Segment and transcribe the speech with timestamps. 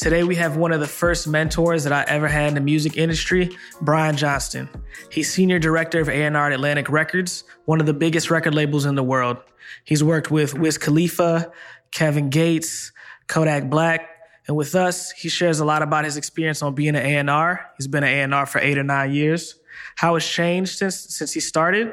[0.00, 2.96] Today we have one of the first mentors that I ever had in the music
[2.96, 3.50] industry,
[3.82, 4.66] Brian Johnston.
[5.10, 8.94] He's senior director of A&R at Atlantic Records, one of the biggest record labels in
[8.94, 9.36] the world.
[9.84, 11.52] He's worked with Wiz Khalifa,
[11.90, 12.92] Kevin Gates,
[13.28, 14.08] Kodak Black,
[14.48, 17.70] and with us, he shares a lot about his experience on being an A&R.
[17.76, 19.56] He's been an A&R for eight or nine years,
[19.96, 21.92] how it's changed since since he started,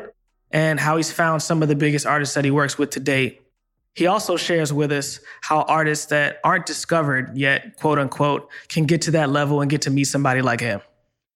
[0.49, 3.41] and how he's found some of the biggest artists that he works with to date.
[3.97, 9.01] He also shares with us how artists that aren't discovered yet, quote unquote, can get
[9.01, 10.81] to that level and get to meet somebody like him.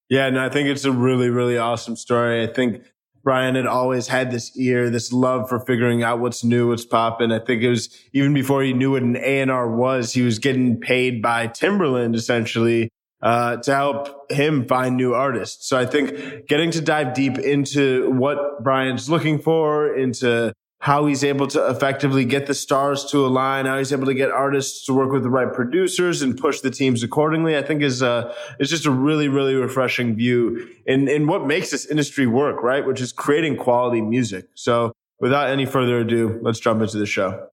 [0.10, 2.44] Yeah, and I think it's a really, really awesome story.
[2.44, 2.84] I think
[3.24, 7.32] Brian had always had this ear, this love for figuring out what's new, what's popping.
[7.32, 10.80] I think it was even before he knew what an A&R was, he was getting
[10.80, 12.90] paid by Timbaland essentially
[13.24, 15.68] uh, to help him find new artists.
[15.68, 21.24] So I think getting to dive deep into what Brian's looking for, into how he's
[21.24, 24.94] able to effectively get the stars to align, how he's able to get artists to
[24.94, 27.56] work with the right producers and push the teams accordingly.
[27.56, 31.70] I think is uh is just a really really refreshing view in in what makes
[31.70, 32.86] this industry work, right?
[32.86, 34.50] Which is creating quality music.
[34.56, 37.48] So without any further ado, let's jump into the show.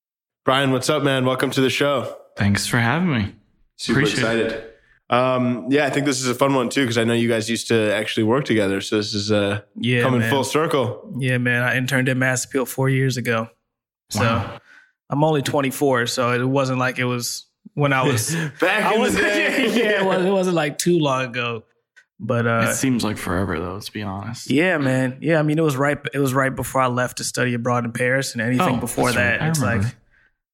[0.47, 1.27] Brian, what's up, man?
[1.27, 2.17] Welcome to the show.
[2.35, 3.35] Thanks for having me.
[3.77, 4.53] Super Appreciate excited.
[4.53, 4.68] It.
[5.11, 7.49] Um, yeah, I think this is a fun one too because I know you guys
[7.49, 8.81] used to actually work together.
[8.81, 10.31] So this is uh, yeah, coming man.
[10.31, 11.15] full circle.
[11.19, 11.63] Yeah, man.
[11.63, 13.49] I interned at Mass Appeal four years ago.
[14.11, 14.59] So wow.
[15.11, 19.01] I'm only 24, so it wasn't like it was when I was back I in
[19.01, 19.67] was, the day.
[19.75, 21.65] yeah, it, was, it wasn't like too long ago.
[22.21, 23.75] But uh, it seems like forever though.
[23.75, 24.51] Let's be honest.
[24.51, 25.19] Yeah, man.
[25.21, 25.99] Yeah, I mean, it was right.
[26.13, 29.13] It was right before I left to study abroad in Paris, and anything oh, before
[29.13, 29.49] that, right.
[29.49, 29.83] it's like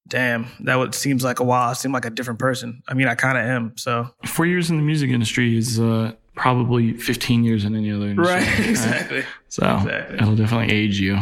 [0.07, 1.69] damn, that would seems like a while.
[1.69, 2.83] I seem like a different person.
[2.87, 3.77] I mean, I kind of am.
[3.77, 8.07] So four years in the music industry is uh, probably 15 years in any other
[8.07, 8.35] industry.
[8.35, 9.17] Right, exactly.
[9.17, 9.25] Right?
[9.49, 10.17] So exactly.
[10.17, 11.19] it'll definitely age you.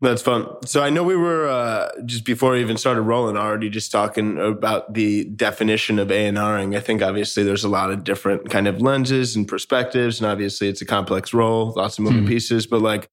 [0.00, 0.48] That's fun.
[0.64, 4.36] So I know we were uh, just before we even started rolling already just talking
[4.36, 6.74] about the definition of A and Ring.
[6.74, 10.68] I think obviously there's a lot of different kind of lenses and perspectives, and obviously
[10.68, 12.28] it's a complex role, lots of moving mm.
[12.28, 12.66] pieces.
[12.66, 13.08] But like,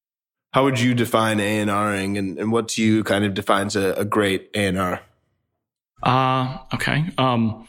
[0.54, 3.94] how would you define A and Ring, and what to you kind of defines a,
[3.94, 5.02] a great A and R?
[6.04, 7.06] Uh, okay.
[7.18, 7.68] Um,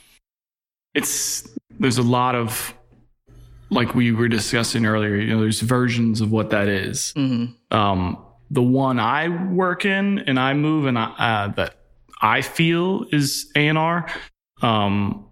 [0.94, 1.48] it's
[1.78, 2.74] there's a lot of
[3.70, 5.16] like we were discussing earlier.
[5.16, 7.12] You know, there's versions of what that is.
[7.16, 7.76] Mm-hmm.
[7.76, 11.76] Um, the one I work in and I move and I, uh, that
[12.20, 14.06] I feel is A and R.
[14.60, 15.26] Um,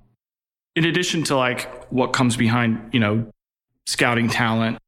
[0.77, 3.31] in addition to like what comes behind, you know,
[3.87, 4.79] scouting talent,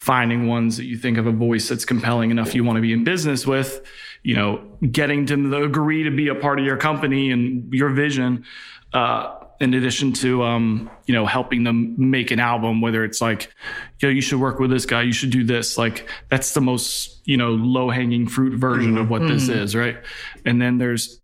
[0.00, 2.92] finding ones that you think of a voice that's compelling enough you want to be
[2.92, 3.80] in business with,
[4.22, 7.90] you know, getting them to agree to be a part of your company and your
[7.90, 8.44] vision.
[8.92, 13.54] Uh, in addition to um, you know helping them make an album whether it's like
[14.00, 17.20] yo you should work with this guy you should do this like that's the most
[17.26, 19.02] you know low hanging fruit version mm-hmm.
[19.02, 19.34] of what mm-hmm.
[19.34, 19.98] this is right
[20.46, 21.20] and then there's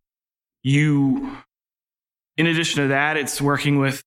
[0.62, 1.36] you
[2.36, 4.02] in addition to that it's working with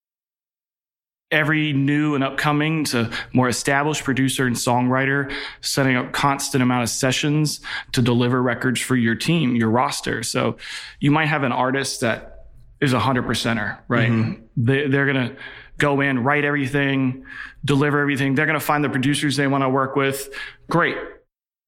[1.32, 5.32] every new and upcoming to more established producer and songwriter
[5.62, 10.58] setting up constant amount of sessions to deliver records for your team your roster so
[11.00, 12.48] you might have an artist that
[12.82, 14.42] is a hundred percenter right mm-hmm.
[14.58, 15.36] they, they're gonna
[15.78, 17.24] go in write everything
[17.64, 20.34] deliver everything they're gonna find the producers they want to work with
[20.68, 20.98] great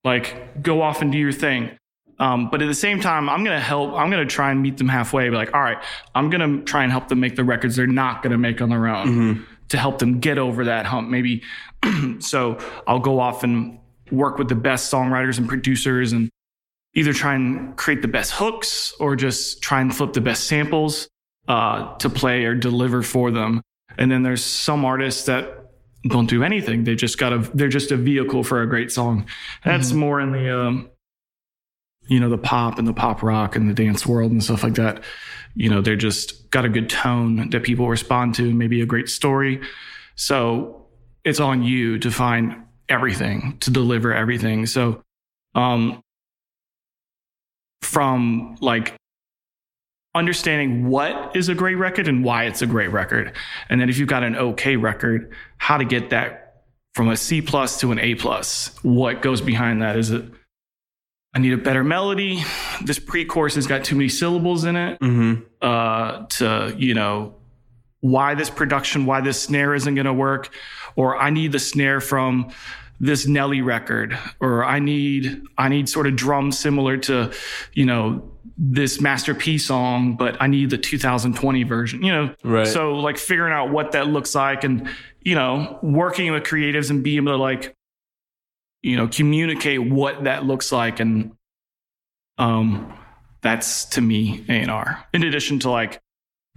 [0.03, 1.69] like go off and do your thing
[2.17, 4.61] um, but at the same time, I'm going to help, I'm going to try and
[4.61, 5.27] meet them halfway.
[5.27, 5.81] Be like, all right,
[6.13, 8.61] I'm going to try and help them make the records they're not going to make
[8.61, 9.43] on their own mm-hmm.
[9.71, 11.09] To help them get over that hump.
[11.09, 11.43] Maybe,
[12.19, 13.79] so I'll go off and
[14.11, 16.29] work with the best songwriters and producers and
[16.93, 21.07] either try and create the best hooks or just try and flip the best samples
[21.47, 23.61] uh, to play or deliver for them.
[23.97, 25.71] And then there's some artists that
[26.03, 26.83] don't do anything.
[26.83, 29.25] They just got a, they're just a vehicle for a great song.
[29.63, 29.99] That's mm-hmm.
[29.99, 30.89] more in the, um,
[32.11, 34.75] you know, the pop and the pop rock and the dance world and stuff like
[34.75, 35.01] that.
[35.55, 39.07] You know, they're just got a good tone that people respond to, maybe a great
[39.07, 39.61] story.
[40.15, 40.87] So
[41.23, 44.65] it's on you to find everything, to deliver everything.
[44.65, 45.01] So,
[45.55, 46.01] um,
[47.81, 48.93] from like
[50.13, 53.31] understanding what is a great record and why it's a great record.
[53.69, 57.41] And then if you've got an okay record, how to get that from a C
[57.41, 58.77] plus to an A plus.
[58.83, 59.95] What goes behind that?
[59.95, 60.25] Is it
[61.33, 62.43] I need a better melody.
[62.83, 65.41] This pre-chorus has got too many syllables in it mm-hmm.
[65.61, 67.35] uh, to, you know,
[68.01, 70.49] why this production, why this snare isn't going to work,
[70.95, 72.51] or I need the snare from
[72.99, 77.31] this Nelly record, or I need I need sort of drums similar to,
[77.73, 82.03] you know, this Master P song, but I need the 2020 version.
[82.03, 82.67] You know, Right.
[82.67, 84.89] so like figuring out what that looks like, and
[85.21, 87.75] you know, working with creatives and being able to like,
[88.83, 91.31] you know, communicate what that looks like, and
[92.37, 92.93] um,
[93.41, 95.05] that's to me A and R.
[95.13, 96.01] In addition to like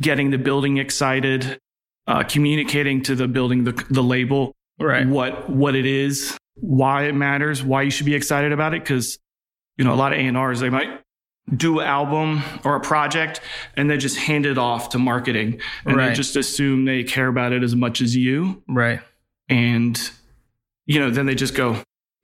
[0.00, 1.58] getting the building excited,
[2.06, 5.06] uh, communicating to the building the the label Right.
[5.06, 8.82] what what it is, why it matters, why you should be excited about it.
[8.82, 9.18] Because
[9.76, 11.00] you know a lot of A and R's they might
[11.54, 13.40] do an album or a project
[13.76, 16.08] and then just hand it off to marketing and Right.
[16.08, 19.00] they just assume they care about it as much as you Right.
[19.50, 20.00] and
[20.86, 21.76] you know then they just go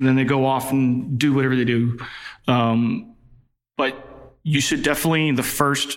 [0.08, 1.99] then they go off and do whatever they do
[2.49, 3.14] um,
[3.76, 5.97] but you should definitely the first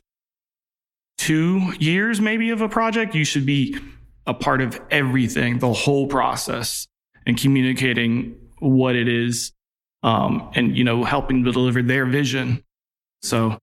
[1.18, 3.78] two years maybe of a project you should be
[4.26, 6.88] a part of everything the whole process
[7.26, 9.52] and communicating what it is
[10.04, 12.64] um, and you know helping to deliver their vision
[13.22, 13.58] so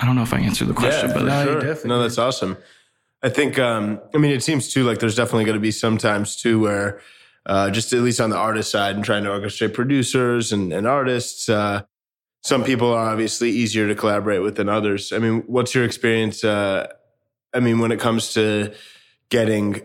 [0.00, 1.86] i don't know if i answered the question yeah, but for No, sure.
[1.86, 2.56] no, that's awesome.
[3.24, 5.96] I think, um, I mean, it seems too like there's definitely going to be some
[5.96, 7.00] times too where,
[7.46, 10.86] uh, just at least on the artist side and trying to orchestrate producers and, and
[10.86, 11.82] artists, uh,
[12.42, 15.12] some people are obviously easier to collaborate with than others.
[15.12, 16.42] I mean, what's your experience?
[16.42, 16.92] Uh,
[17.54, 18.74] I mean, when it comes to
[19.28, 19.82] getting,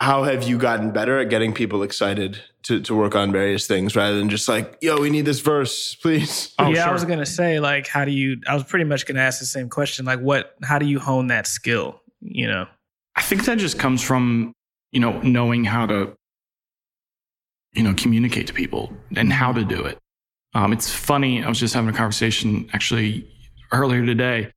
[0.00, 3.94] how have you gotten better at getting people excited to, to work on various things
[3.94, 6.54] rather than just like, yo, we need this verse, please?
[6.58, 8.40] Oh, yeah, I was gonna say like, how do you?
[8.48, 10.04] I was pretty much gonna ask the same question.
[10.04, 10.54] Like, what?
[10.62, 12.00] How do you hone that skill?
[12.20, 12.66] You know.
[13.16, 14.52] I think that just comes from,
[14.90, 16.16] you know, knowing how to,
[17.72, 19.98] you know, communicate to people and how to do it.
[20.54, 21.42] Um, it's funny.
[21.42, 23.26] I was just having a conversation actually
[23.72, 24.52] earlier today.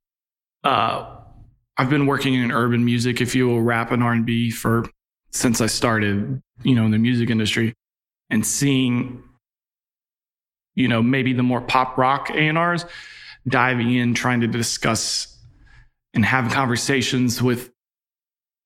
[0.62, 1.16] Uh,
[1.78, 4.88] I've been working in urban music, if you will, rap and R and B for
[5.30, 7.74] since I started, you know, in the music industry,
[8.30, 9.22] and seeing,
[10.74, 12.84] you know, maybe the more pop rock A and R's
[13.46, 15.38] diving in, trying to discuss
[16.14, 17.70] and have conversations with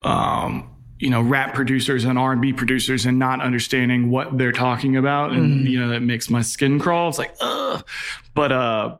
[0.03, 0.70] um,
[1.01, 4.95] you know, rap producers and R and B producers and not understanding what they're talking
[4.95, 5.69] about, and Mhm.
[5.69, 7.09] you know that makes my skin crawl.
[7.09, 7.85] It's like, ugh.
[8.33, 8.97] But uh,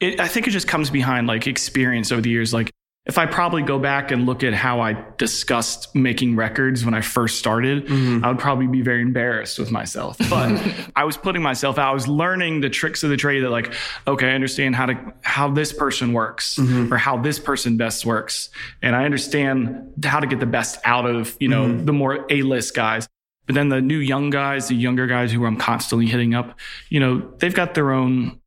[0.00, 2.54] it, I think it just comes behind like experience over the years.
[2.54, 2.70] Like,
[3.10, 7.00] if I probably go back and look at how I discussed making records when I
[7.00, 8.24] first started, mm-hmm.
[8.24, 10.16] I would probably be very embarrassed with myself.
[10.30, 10.62] But
[10.94, 11.88] I was putting myself out.
[11.88, 13.74] I was learning the tricks of the trade that like,
[14.06, 16.94] okay, I understand how to how this person works mm-hmm.
[16.94, 18.48] or how this person best works.
[18.80, 21.86] And I understand how to get the best out of, you know, mm-hmm.
[21.86, 23.08] the more A-list guys.
[23.46, 26.56] But then the new young guys, the younger guys who I'm constantly hitting up,
[26.90, 28.40] you know, they've got their own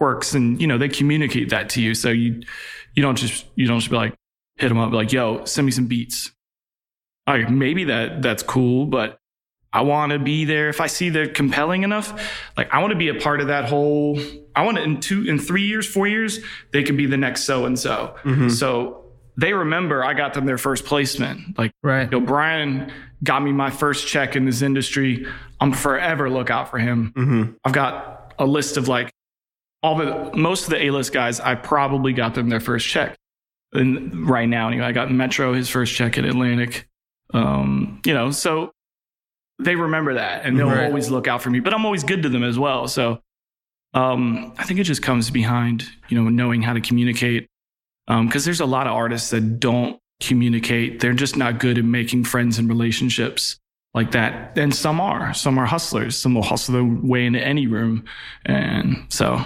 [0.00, 2.42] works and you know they communicate that to you so you
[2.94, 4.14] you don't just you don't just be like
[4.56, 6.30] hit them up like yo send me some beats.
[7.26, 9.18] Like maybe that that's cool but
[9.72, 10.68] i want to be there.
[10.68, 12.12] If i see they're compelling enough
[12.56, 14.18] like i want to be a part of that whole
[14.54, 16.38] i want to in two in three years four years
[16.72, 18.14] they could be the next so and so.
[18.24, 18.48] Mm-hmm.
[18.50, 19.04] So
[19.36, 21.58] they remember i got them their first placement.
[21.58, 22.10] Like Right.
[22.12, 22.92] yo brian
[23.22, 25.26] got me my first check in this industry.
[25.60, 27.12] I'm forever look out for him.
[27.16, 27.52] Mm-hmm.
[27.64, 29.10] I've got a list of like
[29.84, 33.16] all the most of the A-list guys, I probably got them their first check.
[33.74, 36.88] And right now, anyway, I got Metro his first check at Atlantic.
[37.34, 38.72] Um, you know, so
[39.58, 40.84] they remember that and they'll Right.
[40.86, 41.60] always look out for me.
[41.60, 42.88] But I'm always good to them as well.
[42.88, 43.20] So
[43.92, 47.46] um, I think it just comes behind, you know, knowing how to communicate.
[48.08, 51.00] Because there's a lot of artists that don't communicate.
[51.00, 53.58] They're just not good at making friends and relationships
[53.94, 54.56] like that.
[54.58, 55.32] And some are.
[55.34, 56.16] Some are hustlers.
[56.16, 58.04] Some will hustle their way into any room.
[58.46, 59.44] And so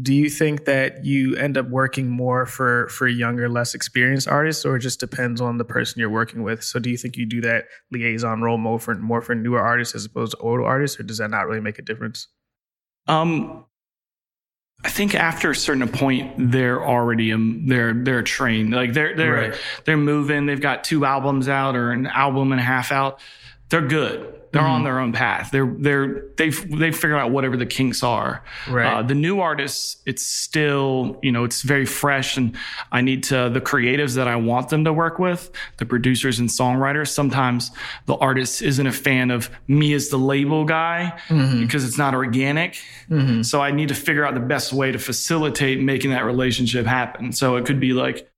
[0.00, 4.64] Do you think that you end up working more for for younger, less experienced artists,
[4.64, 6.62] or it just depends on the person you're working with?
[6.62, 9.94] So, do you think you do that liaison role more for more for newer artists
[9.96, 12.28] as opposed to older artists, or does that not really make a difference?
[13.08, 13.64] Um,
[14.84, 18.72] I think after a certain point, they're already um, they're they're trained.
[18.72, 19.54] Like they're they're Right.
[19.84, 20.46] they're moving.
[20.46, 23.18] They've got two albums out or an album and a half out.
[23.70, 24.37] They're good.
[24.52, 24.84] They're on mm-hmm.
[24.84, 25.50] their own path.
[25.50, 28.42] They're they're they've they've figured out whatever the kinks are.
[28.68, 28.86] Right.
[28.86, 32.56] Uh, the new artists, it's still you know it's very fresh, and
[32.90, 36.48] I need to the creatives that I want them to work with, the producers and
[36.48, 37.08] songwriters.
[37.08, 37.70] Sometimes
[38.06, 41.60] the artist isn't a fan of me as the label guy mm-hmm.
[41.60, 42.78] because it's not organic.
[43.10, 43.42] Mm-hmm.
[43.42, 47.32] So I need to figure out the best way to facilitate making that relationship happen.
[47.32, 48.30] So it could be like,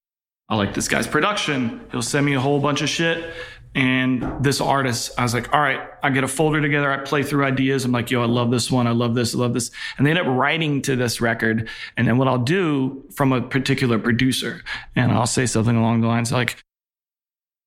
[0.49, 1.81] I like this guy's production.
[1.93, 3.33] He'll send me a whole bunch of shit.
[3.75, 6.91] And this artist, I was like, all right, I get a folder together.
[6.91, 7.85] I play through ideas.
[7.85, 8.89] I'm like, yo, I love this one.
[8.89, 9.35] I love this.
[9.35, 9.71] I love this.
[9.97, 11.69] And they end up writing to this record.
[11.97, 14.63] And then what I'll do from a particular producer,
[14.97, 16.63] and I'll say something along the lines like,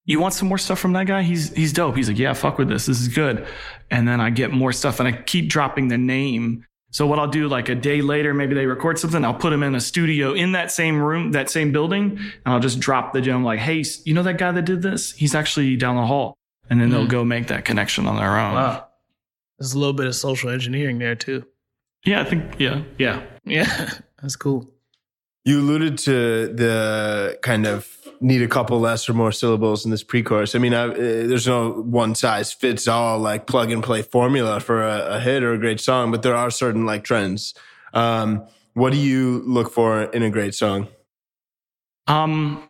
[0.06, 1.22] you want some more stuff from that guy?
[1.22, 1.96] He's he's dope.
[1.96, 2.88] He's like, yeah, fuck with this.
[2.88, 3.48] This is good.
[3.90, 6.66] And then I get more stuff and I keep dropping the name.
[6.94, 9.26] So what I'll do like a day later, maybe they record something.
[9.26, 12.12] I'll put them in a studio in that same room, that same building.
[12.12, 15.12] And I'll just drop the gem like, Hey, you know that guy that did this?
[15.12, 16.38] He's actually down the hall.
[16.70, 17.10] And then they'll hmm.
[17.10, 18.54] go make that connection on their own.
[18.54, 18.88] Wow.
[19.58, 21.46] There's a little bit of social engineering there too.
[22.06, 23.24] Yeah, I think, yeah, yeah.
[23.46, 23.90] Yeah.
[24.22, 24.73] That's cool.
[25.46, 30.04] You alluded to the kind of need a couple less or more syllables in this
[30.04, 30.56] pre-chorus.
[30.56, 34.62] I mean, I, uh, there's no one size fits all like plug and play formula
[34.62, 37.54] for a, a hit or a great song, but there are certain like trends.
[37.94, 40.88] Um, what do you look for in a great song?
[42.08, 42.70] Um,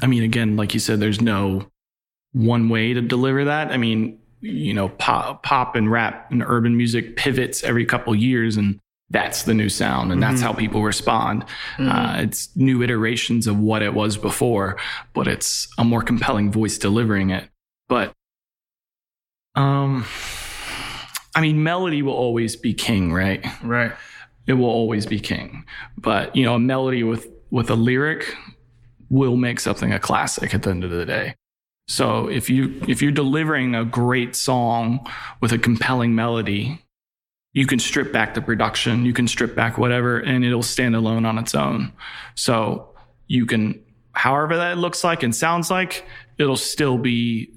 [0.00, 1.66] I mean, again, like you said, there's no
[2.32, 3.72] one way to deliver that.
[3.72, 8.56] I mean, you know, pop, pop and rap and urban music pivots every couple years,
[8.56, 8.78] and
[9.10, 10.30] that's the new sound, and mm-hmm.
[10.30, 11.44] that's how people respond.
[11.76, 11.88] Mm-hmm.
[11.88, 14.76] Uh, it's new iterations of what it was before,
[15.12, 17.48] but it's a more compelling voice delivering it.
[17.88, 18.12] But,
[19.56, 20.06] um,
[21.34, 23.44] I mean, melody will always be king, right?
[23.64, 23.92] Right.
[24.46, 25.64] It will always be king.
[25.96, 28.36] But you know, a melody with with a lyric
[29.10, 31.34] will make something a classic at the end of the day.
[31.88, 35.06] So if you if you're delivering a great song
[35.40, 36.80] with a compelling melody,
[37.52, 41.26] you can strip back the production, you can strip back whatever, and it'll stand alone
[41.26, 41.92] on its own.
[42.34, 42.94] So
[43.26, 43.80] you can,
[44.12, 46.04] however that looks like and sounds like,
[46.38, 47.52] it'll still be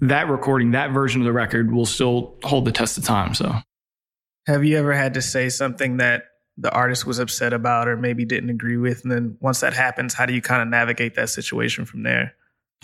[0.00, 3.34] that recording, that version of the record will still hold the test of time.
[3.34, 3.54] So,
[4.46, 6.24] have you ever had to say something that
[6.56, 9.02] the artist was upset about or maybe didn't agree with?
[9.02, 12.34] And then once that happens, how do you kind of navigate that situation from there?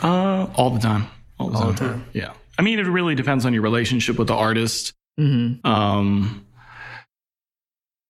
[0.02, 1.06] Uh, all the time.
[1.38, 1.74] All the, all time.
[1.74, 2.06] time.
[2.12, 2.32] Yeah.
[2.58, 4.94] I mean, it really depends on your relationship with the artist.
[5.18, 5.66] Mm-hmm.
[5.66, 6.45] Um,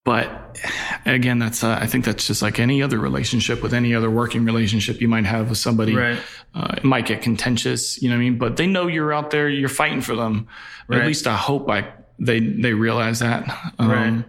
[0.06, 0.56] but
[1.04, 4.44] again, that's uh, I think that's just like any other relationship with any other working
[4.44, 5.96] relationship you might have with somebody.
[5.96, 6.20] Right.
[6.54, 8.38] Uh, it might get contentious, you know what I mean?
[8.38, 10.46] But they know you're out there, you're fighting for them.
[10.86, 11.00] Right.
[11.00, 13.72] At least I hope I they they realize that.
[13.80, 14.24] Um, right.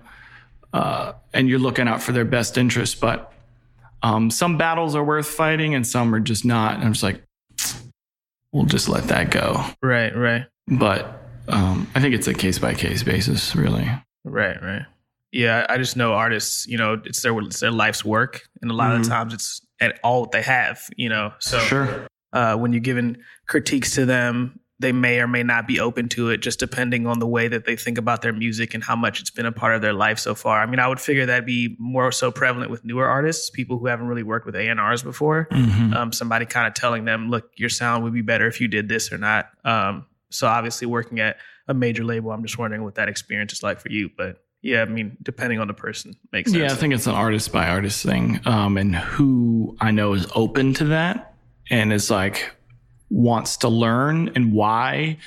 [0.74, 3.00] Uh, and you're looking out for their best interest.
[3.00, 3.32] But
[4.02, 6.76] um, some battles are worth fighting, and some are just not.
[6.76, 7.22] And I'm just like,
[8.52, 9.64] we'll just let that go.
[9.84, 10.16] Right.
[10.16, 10.48] Right.
[10.68, 13.88] But um, I think it's a case by case basis, really.
[14.26, 14.62] Right.
[14.62, 14.86] Right.
[15.32, 16.68] Yeah, I just know artists.
[16.68, 19.02] You know, it's their it's their life's work, and a lot mm-hmm.
[19.02, 20.82] of times it's at all they have.
[20.96, 22.08] You know, so sure.
[22.34, 23.18] uh, when you're giving
[23.48, 27.20] critiques to them, they may or may not be open to it, just depending on
[27.20, 29.76] the way that they think about their music and how much it's been a part
[29.76, 30.62] of their life so far.
[30.62, 33.88] I mean, I would figure that'd be more so prevalent with newer artists, people who
[33.88, 35.48] haven't really worked with A&Rs before.
[35.52, 35.94] Mm-hmm.
[35.94, 38.88] Um, somebody kind of telling them, "Look, your sound would be better if you did
[38.88, 42.96] this or not." Um, so obviously, working at a major label, I'm just wondering what
[42.96, 46.52] that experience is like for you, but yeah, I mean, depending on the person, makes
[46.52, 46.62] sense.
[46.62, 50.28] Yeah, I think it's an artist by artist thing, um, and who I know is
[50.36, 51.36] open to that
[51.70, 52.52] and is like
[53.10, 55.18] wants to learn and why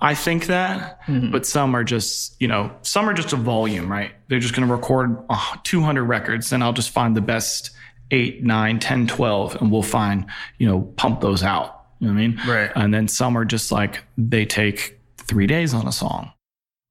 [0.00, 1.00] I think that.
[1.06, 1.30] Mm-hmm.
[1.30, 4.12] But some are just, you know, some are just a volume, right?
[4.28, 7.70] They're just going to record uh, 200 records, and I'll just find the best
[8.10, 10.26] eight, nine, 10, 12, and we'll find,
[10.58, 11.86] you know, pump those out.
[12.00, 12.40] You know what I mean?
[12.46, 12.70] Right.
[12.74, 16.33] And then some are just like they take three days on a song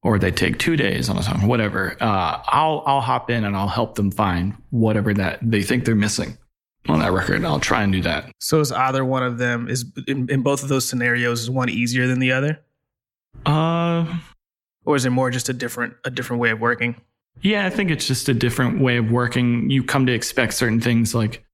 [0.04, 1.96] or they take two days on a song, whatever.
[2.00, 5.96] Uh, I'll I'll hop in and I'll help them find whatever that they think they're
[5.96, 6.38] missing
[6.88, 7.44] on that record.
[7.44, 8.30] I'll try and do that.
[8.38, 11.70] So is either one of them is in, in both of those scenarios is one
[11.70, 12.60] easier than the other?
[13.46, 14.18] Uh,
[14.84, 17.00] or is it more just a different a different way of working?
[17.40, 19.70] Yeah, I think it's just a different way of working.
[19.70, 21.44] You come to expect certain things like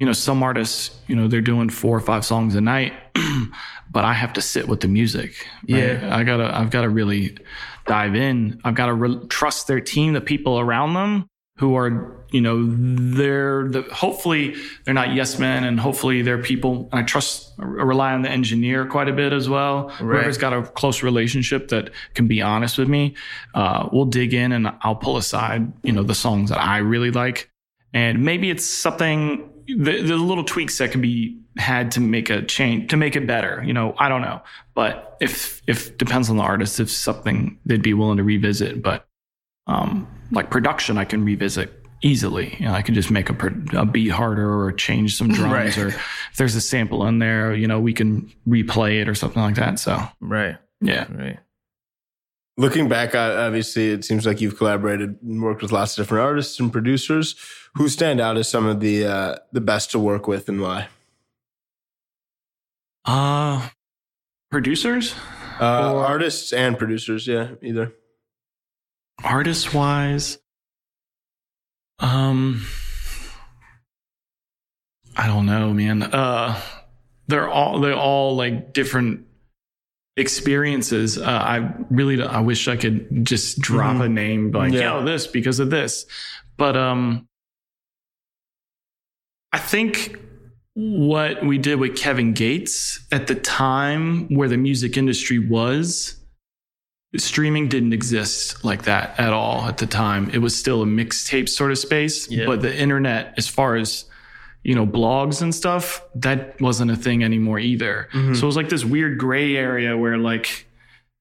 [0.00, 2.94] you know, some artists, you know, they're doing four or five songs a night,
[3.92, 5.46] but I have to sit with the music.
[5.68, 6.00] Right?
[6.00, 6.16] Yeah.
[6.16, 7.36] I gotta, I've got to really
[7.86, 8.60] dive in.
[8.64, 12.66] I've got to re- trust their team, the people around them who are, you know,
[12.66, 16.88] they're the, hopefully they're not yes men and hopefully they're people.
[16.90, 19.88] I trust, I rely on the engineer quite a bit as well.
[19.88, 19.98] Right.
[20.00, 23.14] Whoever's got a close relationship that can be honest with me,
[23.54, 27.10] uh, we'll dig in and I'll pull aside, you know, the songs that I really
[27.10, 27.50] like.
[27.92, 32.42] And maybe it's something the, the little tweaks that can be had to make a
[32.42, 33.62] change to make it better.
[33.64, 34.42] You know, I don't know,
[34.74, 38.82] but if if depends on the artist, if something they'd be willing to revisit.
[38.82, 39.06] But
[39.66, 42.56] um, like production, I can revisit easily.
[42.58, 45.78] You know, I can just make a, a beat harder or change some drums, right.
[45.78, 49.42] or if there's a sample in there, you know, we can replay it or something
[49.42, 49.78] like that.
[49.78, 51.38] So right, yeah, right.
[52.56, 56.60] Looking back, obviously, it seems like you've collaborated and worked with lots of different artists
[56.60, 57.36] and producers.
[57.76, 60.88] Who stand out as some of the uh, the best to work with, and why?
[63.04, 63.68] Uh,
[64.50, 65.14] producers,
[65.60, 67.92] Uh, Or- artists and producers, yeah, either.
[69.22, 70.38] artist wise.
[71.98, 72.64] Um,
[75.16, 76.02] I don't know, man.
[76.02, 76.58] Uh,
[77.28, 79.26] they're all they're all like different
[80.16, 81.18] experiences.
[81.18, 84.04] Uh, I really I wish I could just drop Mhm.
[84.04, 84.98] a name like Yeah.
[85.00, 86.06] yo this because of this,
[86.56, 87.28] but um,
[89.52, 90.18] I think
[90.82, 96.16] what we did with Kevin Gates at the time where the music industry was
[97.16, 100.30] streaming didn't exist like that at all at the time.
[100.30, 102.46] It was still a mixtape sort of space, Yeah.
[102.46, 104.04] but the internet, as far as
[104.62, 108.08] you know, blogs and stuff, that wasn't a thing anymore either.
[108.12, 108.34] Mm-hmm.
[108.34, 110.66] So it was like this weird gray area where like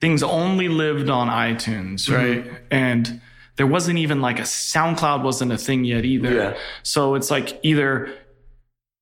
[0.02, 2.46] things only lived on iTunes, right?
[2.70, 3.22] And
[3.56, 6.34] there wasn't even like a SoundCloud wasn't a thing yet either.
[6.34, 6.58] Yeah.
[6.84, 8.14] So it's like either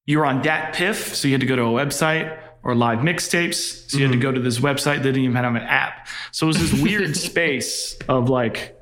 [0.07, 3.97] you're on DatPiff, so you had to go to a website, or live mixtapes, so
[3.97, 4.23] you had to mm-hmm.
[4.23, 4.97] go to this website.
[4.97, 6.07] They didn't even have an app.
[6.31, 8.75] So it was this weird space of like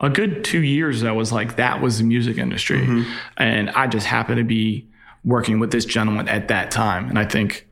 [0.00, 3.10] a good two years that was like that was the music industry, mm-hmm.
[3.36, 4.90] and I just happened to be
[5.24, 7.64] working with this gentleman at that time, and I think.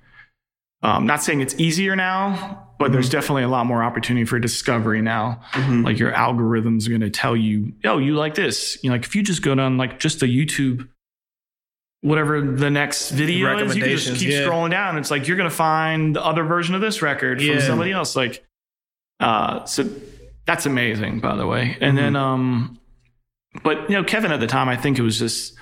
[0.82, 3.12] Um, not saying it's easier now, but there's mm-hmm.
[3.12, 5.40] definitely a lot more opportunity for discovery now.
[5.82, 8.78] Like your algorithms are going to tell you, oh, you like this.
[8.84, 10.86] You know, like if you just go down like just the YouTube,
[12.02, 14.40] whatever the next video is, you can just keep yeah.
[14.40, 14.98] scrolling down.
[14.98, 17.60] It's like you're going to find the other version of this record from Yeah.
[17.60, 18.14] somebody else.
[18.14, 18.44] Like,
[19.20, 19.88] uh, so
[20.46, 21.76] that's amazing, by the way.
[21.80, 22.78] And then, um,
[23.62, 25.54] but you know, Kevin at the time, I think it was just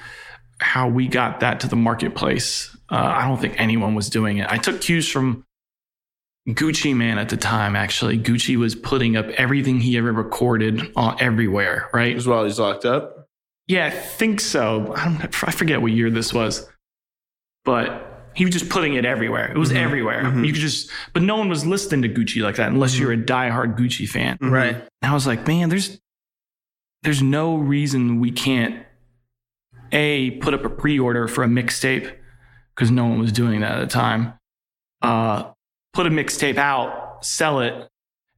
[0.58, 2.76] how we got that to the marketplace.
[2.90, 4.46] Uh, I don't think anyone was doing it.
[4.50, 5.44] I took cues from
[6.48, 7.74] Gucci Mane at the time.
[7.74, 11.88] Actually, Gucci was putting up everything he ever recorded on everywhere.
[11.94, 12.14] Right?
[12.14, 13.13] As well, he's locked up.
[13.66, 14.94] Yeah, I think so.
[14.94, 16.68] I, don't, I forget what year this was,
[17.64, 19.50] but he was just putting it everywhere.
[19.50, 19.78] It was mm-hmm.
[19.78, 20.24] everywhere.
[20.24, 20.44] Mm-hmm.
[20.44, 23.16] You could just, but no one was listening to Gucci like that unless you're a
[23.16, 23.24] mm-hmm.
[23.24, 24.38] diehard Gucci fan.
[24.40, 24.74] Right.
[24.74, 25.98] And I was like, man, there's
[27.02, 28.84] there's no reason we can't
[29.92, 32.12] a put up a pre-order for a mixtape
[32.74, 34.34] because no one was doing that at the time.
[35.02, 35.50] Uh,
[35.92, 37.88] put a mixtape out, sell it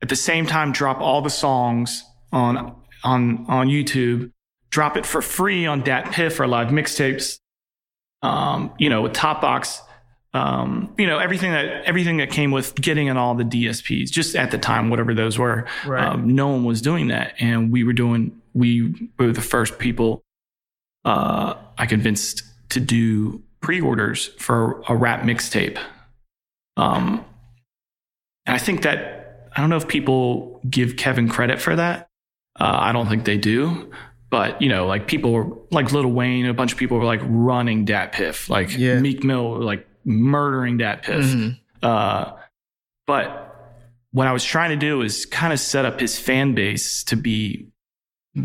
[0.03, 4.33] at the same time, drop all the songs on on on YouTube,
[4.71, 7.39] drop it for free on DatPiff or live mixtapes.
[8.23, 9.81] Um, you know, with Topbox,
[10.35, 14.11] um, you know everything that everything that came with getting in all the DSPs.
[14.11, 16.05] Just at the time, whatever those were, Right.
[16.05, 18.41] um, no one was doing that, and we were doing.
[18.55, 20.23] We were the first people
[21.05, 25.79] uh, I convinced to do pre-orders for a rap mixtape.
[26.77, 27.25] Um,
[28.47, 32.09] and I think that I don't know if people give Kevin credit for that.
[32.59, 33.91] Uh, I don't think they do.
[34.37, 37.21] But you know, like people were like Lil Wayne, a bunch of people were like
[37.25, 38.99] running DatPiff, like Yeah.
[39.01, 41.23] Meek Mill, like murdering DatPiff.
[41.25, 41.59] Mhm.
[41.83, 42.33] Uh,
[43.07, 43.79] but
[44.11, 47.17] what I was trying to do is kind of set up his fan base to
[47.17, 47.69] be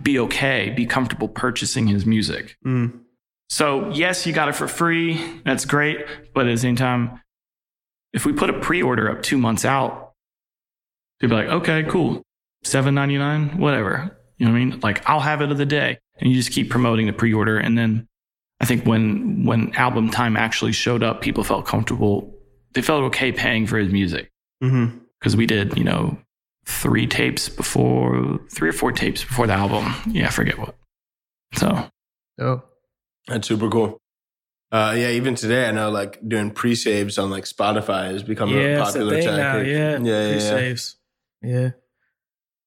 [0.01, 2.55] be okay, be comfortable purchasing his music.
[2.65, 3.01] Mm.
[3.49, 5.19] So yes, you got it for free.
[5.43, 6.05] That's great.
[6.33, 7.19] But at the same time,
[8.13, 10.13] if we put a pre-order up two months out,
[11.19, 12.21] they'd be like, okay, cool.
[12.63, 14.17] Seven ninety nine, whatever.
[14.41, 14.79] You know what I mean?
[14.79, 15.99] Like I'll have it of the day.
[16.17, 17.59] And you just keep promoting the pre-order.
[17.59, 18.07] And then
[18.59, 22.33] I think when when album time actually showed up, people felt comfortable.
[22.73, 24.31] They felt okay paying for his music.
[24.63, 24.97] Mm-hmm.
[25.19, 26.17] Because we did, you know,
[26.65, 29.93] three tapes before three or four tapes before the album.
[30.07, 30.75] Yeah, I forget what.
[31.53, 31.87] So
[32.39, 32.63] Oh.
[33.27, 33.99] That's super cool.
[34.71, 38.55] Uh, yeah, even today, I know like doing pre-saves on like Spotify has become Yeah,
[38.57, 39.67] a it's a popular thing tactic.
[39.67, 39.91] Yeah.
[39.91, 40.31] yeah, yeah, yeah.
[40.31, 40.97] Pre-saves.
[41.43, 41.69] Yeah.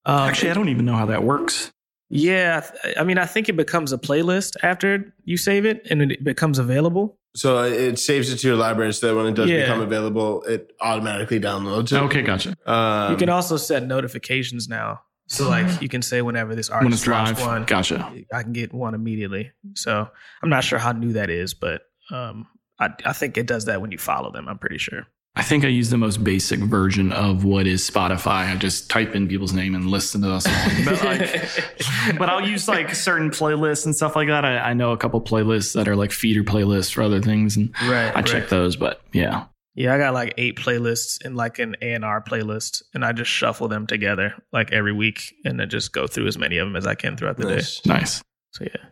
[0.07, 1.73] Um, actually I don't even know how that works.
[2.11, 2.65] yeah.
[2.97, 6.59] I mean, I think it becomes a playlist after you save it and it becomes
[6.59, 7.19] available.
[7.37, 9.63] So it saves it to your library so that when it does Yeah.
[9.63, 12.01] become available, it automatically downloads it.
[12.05, 12.55] Okay, gotcha.
[12.67, 15.01] Um, you can also set notifications now.
[15.27, 17.41] So, like, you can say whenever this When artist it's drops live.
[17.41, 18.13] one, Gotcha.
[18.33, 19.53] I can get one immediately.
[19.75, 20.07] So,
[20.43, 22.47] I'm not sure how new that is, but um,
[22.79, 24.47] I, I think it does that when you follow them.
[24.49, 25.07] I'm pretty sure.
[25.37, 28.53] I think I use the most basic version of what is Spotify.
[28.53, 30.85] I just type in people's name and listen to the song.
[30.85, 34.45] But, like, but I'll use like certain playlists and stuff like that.
[34.45, 37.75] I, I know a couple playlists that are like feeder playlists for other things, and
[37.83, 38.17] right.
[38.17, 38.77] I check those.
[38.77, 42.85] But yeah, Yeah, I got like eight playlists in like an A and R playlist,
[42.95, 46.39] and I just shuffle them together like every week, and then just go through as
[46.39, 47.55] many of them as I can throughout the day.
[47.55, 47.85] nice.
[47.85, 48.23] nice.
[48.53, 48.85] So yeah,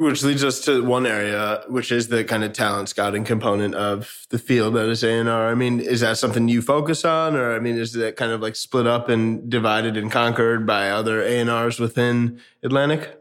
[0.00, 4.26] Which leads us to one area, which is the kind of talent scouting component of
[4.30, 5.50] the field that is A&R.
[5.50, 7.36] I mean, is that something you focus on?
[7.36, 10.88] Or, I mean, is that kind of like split up and divided and conquered by
[10.90, 13.20] other A&Rs within Atlantic?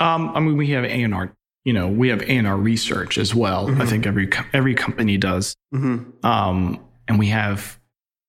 [0.00, 1.32] Um, I mean, we have A and R.
[1.64, 3.68] You know, we have A and R research as well.
[3.68, 3.88] I Mhm.
[3.88, 5.54] think every every company does.
[5.72, 6.26] Mm-hmm.
[6.26, 7.77] Um, and we have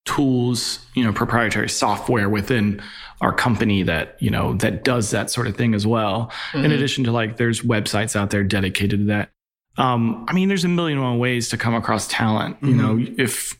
[0.10, 2.82] tools, you know, proprietary software within
[3.22, 6.32] our company that, you know, that does that sort of thing as well.
[6.52, 6.66] Mm-hmm.
[6.66, 9.30] In addition to like, there's websites out there dedicated to that.
[9.78, 12.58] Um, I mean, there's a million one ways to come across talent.
[12.62, 13.04] You mm-hmm.
[13.04, 13.56] know, if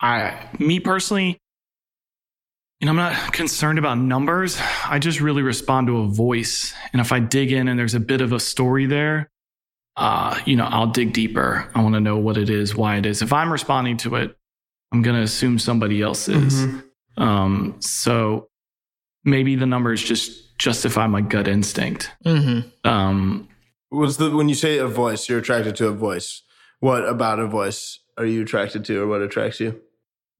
[0.00, 1.36] I, me personally,
[2.78, 4.56] you know, I'm not concerned about numbers.
[4.84, 6.72] I just really respond to a voice.
[6.92, 9.28] And if I dig in and there's a bit of a story there,
[9.96, 11.68] uh, you know, I'll dig deeper.
[11.74, 13.20] I want to know what it is, why it is.
[13.20, 14.37] If I'm responding to it,
[14.92, 16.66] I'm going to assume somebody else is.
[16.66, 17.22] Mm-hmm.
[17.22, 18.48] Um, so
[19.24, 22.10] maybe the numbers just justify my gut instinct.
[22.24, 22.88] Mm-hmm.
[22.88, 23.48] Um,
[23.90, 26.42] was the when you say a voice, you're attracted to a voice.
[26.80, 29.80] What about a voice are you attracted to, or what attracts you?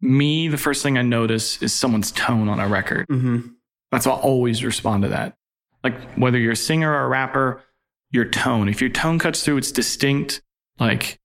[0.00, 3.06] me, the first thing I notice is someone's tone on a record.
[3.08, 3.48] Mm-hmm.
[3.90, 5.36] That's why I always respond to that.
[5.82, 7.62] Like whether you're a singer or a rapper,
[8.10, 8.68] your tone.
[8.68, 10.42] If your tone cuts through, it's distinct.
[10.78, 11.20] Like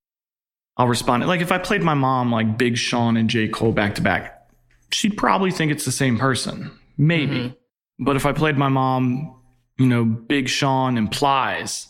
[0.77, 1.25] I'll respond.
[1.27, 3.47] Like if I played my mom like Big Sean and J.
[3.47, 4.47] Cole back to back,
[4.91, 6.71] she'd probably think it's the same person.
[6.97, 7.35] Maybe.
[7.35, 8.05] Mm-hmm.
[8.05, 9.39] But if I played my mom,
[9.77, 11.87] you know, Big Sean implies,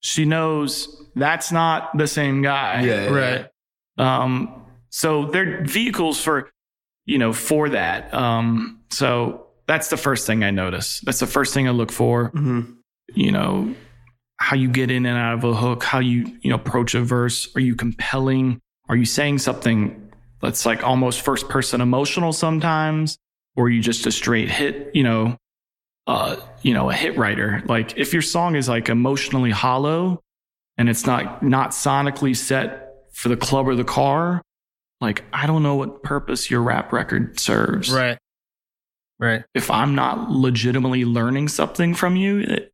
[0.00, 2.82] she knows that's not the same guy.
[2.82, 3.50] Yeah, yeah right.
[3.96, 4.22] Yeah.
[4.22, 6.50] Um, so they're vehicles for,
[7.06, 8.12] you know, for that.
[8.12, 11.00] Um, so that's the first thing I notice.
[11.00, 12.30] That's the first thing I look for.
[12.30, 12.72] Mm-hmm.
[13.14, 13.74] You know,
[14.40, 17.02] how you get in and out of a hook, how you, you know, approach a
[17.02, 17.54] verse.
[17.54, 18.60] Are you compelling?
[18.88, 23.18] Are you saying something that's like almost first person emotional sometimes?
[23.54, 25.36] Or are you just a straight hit, you know,
[26.06, 27.62] uh, you know, a hit writer?
[27.66, 30.20] Like if your song is like emotionally hollow
[30.78, 34.40] and it's not not sonically set for the club or the car,
[35.00, 37.90] like, I don't know what purpose your rap record serves.
[37.90, 38.18] Right.
[39.18, 39.44] Right.
[39.54, 42.72] If I'm not legitimately learning something from you, it,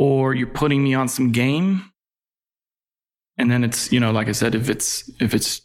[0.00, 1.84] or you're putting me on some game,
[3.36, 5.60] and then it's, you know, like I said, if it's, if it's,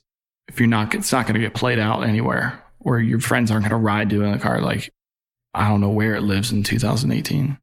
[0.49, 3.63] if you're not, it's not going to get played out anywhere, or your friends aren't
[3.63, 4.59] going to ride to in the car.
[4.59, 4.93] Like,
[5.53, 7.57] I don't know where it lives in 2018.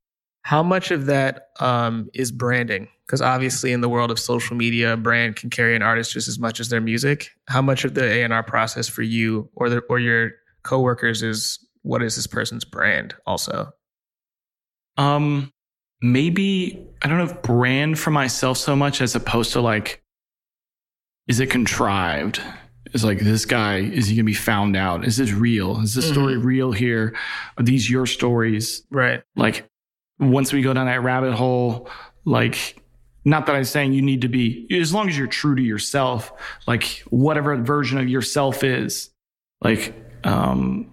[0.45, 2.89] How much of that um, is branding?
[3.07, 6.27] Because obviously, in the world of social media, a brand can carry an artist just
[6.27, 7.29] as much as their music.
[7.49, 10.31] How much of the A and R process for you or the, or your
[10.63, 13.15] coworkers is what is this person's brand?
[13.27, 13.71] Also,
[14.97, 15.53] um,
[16.03, 20.03] maybe I don't know if brand for myself so much as opposed to like,
[21.29, 22.41] is it contrived?
[22.93, 25.05] Is like this guy is he gonna be found out?
[25.05, 25.81] Is this real?
[25.81, 26.47] Is this story mm-hmm.
[26.47, 27.17] real here?
[27.57, 28.85] Are these your stories?
[28.91, 29.23] Right.
[29.37, 29.69] Like
[30.19, 31.89] once we go down that rabbit hole,
[32.25, 32.81] like,
[33.25, 36.33] not that I'm saying you need to be, as long as you're true to yourself,
[36.67, 39.11] like whatever version of yourself is,
[39.63, 40.93] like, um,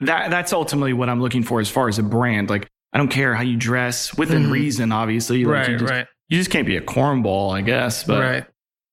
[0.00, 2.50] that, that's ultimately what I'm looking for as far as a brand.
[2.50, 4.52] Like, I don't care how you dress within mm-hmm.
[4.52, 5.44] reason, obviously.
[5.44, 6.06] Like right, you just, right.
[6.28, 8.04] You just can't be a cornball, I guess.
[8.04, 8.46] But, right.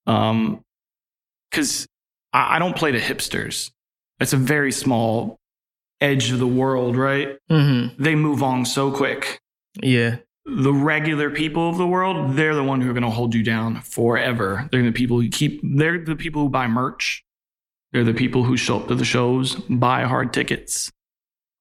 [0.07, 0.61] um,
[1.51, 1.87] cause
[2.33, 3.71] I, I don't play to hipsters.
[4.19, 5.37] It's a very small
[6.01, 7.37] edge of the world, right?
[7.49, 8.01] Mm-hmm.
[8.01, 9.39] They move on so quick.
[9.81, 10.17] Yeah.
[10.45, 13.43] The regular people of the world, they're the one who are going to hold you
[13.43, 14.67] down forever.
[14.71, 17.23] They're the people who keep, they're the people who buy merch.
[17.93, 20.91] They're the people who show up to the shows, buy hard tickets.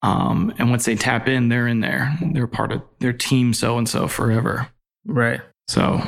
[0.03, 2.15] Um, and once they tap in, they're in there.
[2.21, 4.67] They're part of their team so and so forever.
[5.05, 5.41] Right.
[5.69, 6.03] So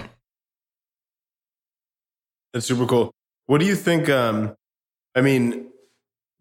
[2.54, 3.12] that's super cool.
[3.48, 4.10] What do you think?
[4.10, 4.56] Um,
[5.16, 5.70] I mean,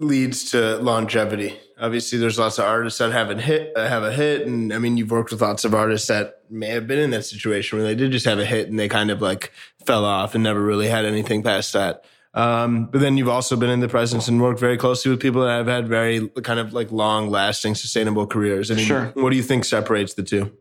[0.01, 1.59] leads to longevity.
[1.79, 4.97] Obviously, there's lots of artists that haven't hit uh, have a hit, and I mean,
[4.97, 7.95] you've worked with lots of artists that may have been in that situation where they
[7.95, 9.53] did just have a hit and they kind of like
[9.87, 12.05] fell off and never really had anything past that.
[12.35, 15.43] Um, but then you've also been in the presence and worked very closely with people
[15.43, 18.71] that have had very kind of like long lasting, sustainable careers.
[18.71, 19.13] I mean, sure.
[19.15, 20.53] What do you think separates the two?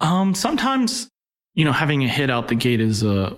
[0.00, 1.08] Um, sometimes,
[1.54, 3.36] you know, having a hit out the gate is a,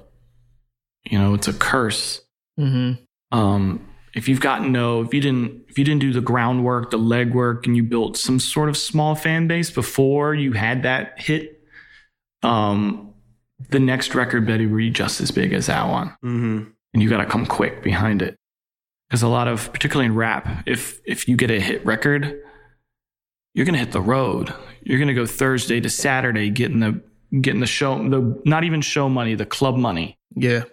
[1.04, 2.20] you know, it's a curse.
[2.60, 3.02] Mm-hmm.
[3.36, 6.98] Um, if you've gotten no, if you didn't, if you didn't do the groundwork, the
[6.98, 11.60] legwork, and you built some sort of small fan base before you had that hit,
[12.42, 13.12] um,
[13.70, 16.70] the next record better be just as big as that one, mm-hmm.
[16.94, 18.38] And you got to come quick behind it.
[19.08, 22.40] Because a lot of, particularly in rap, if if you get a hit record,
[23.52, 24.52] you're gonna hit the road.
[24.82, 27.02] You're gonna go Thursday to Saturday, getting the
[27.40, 30.18] getting the show, the not even show money, the club money.
[30.34, 30.64] Yeah.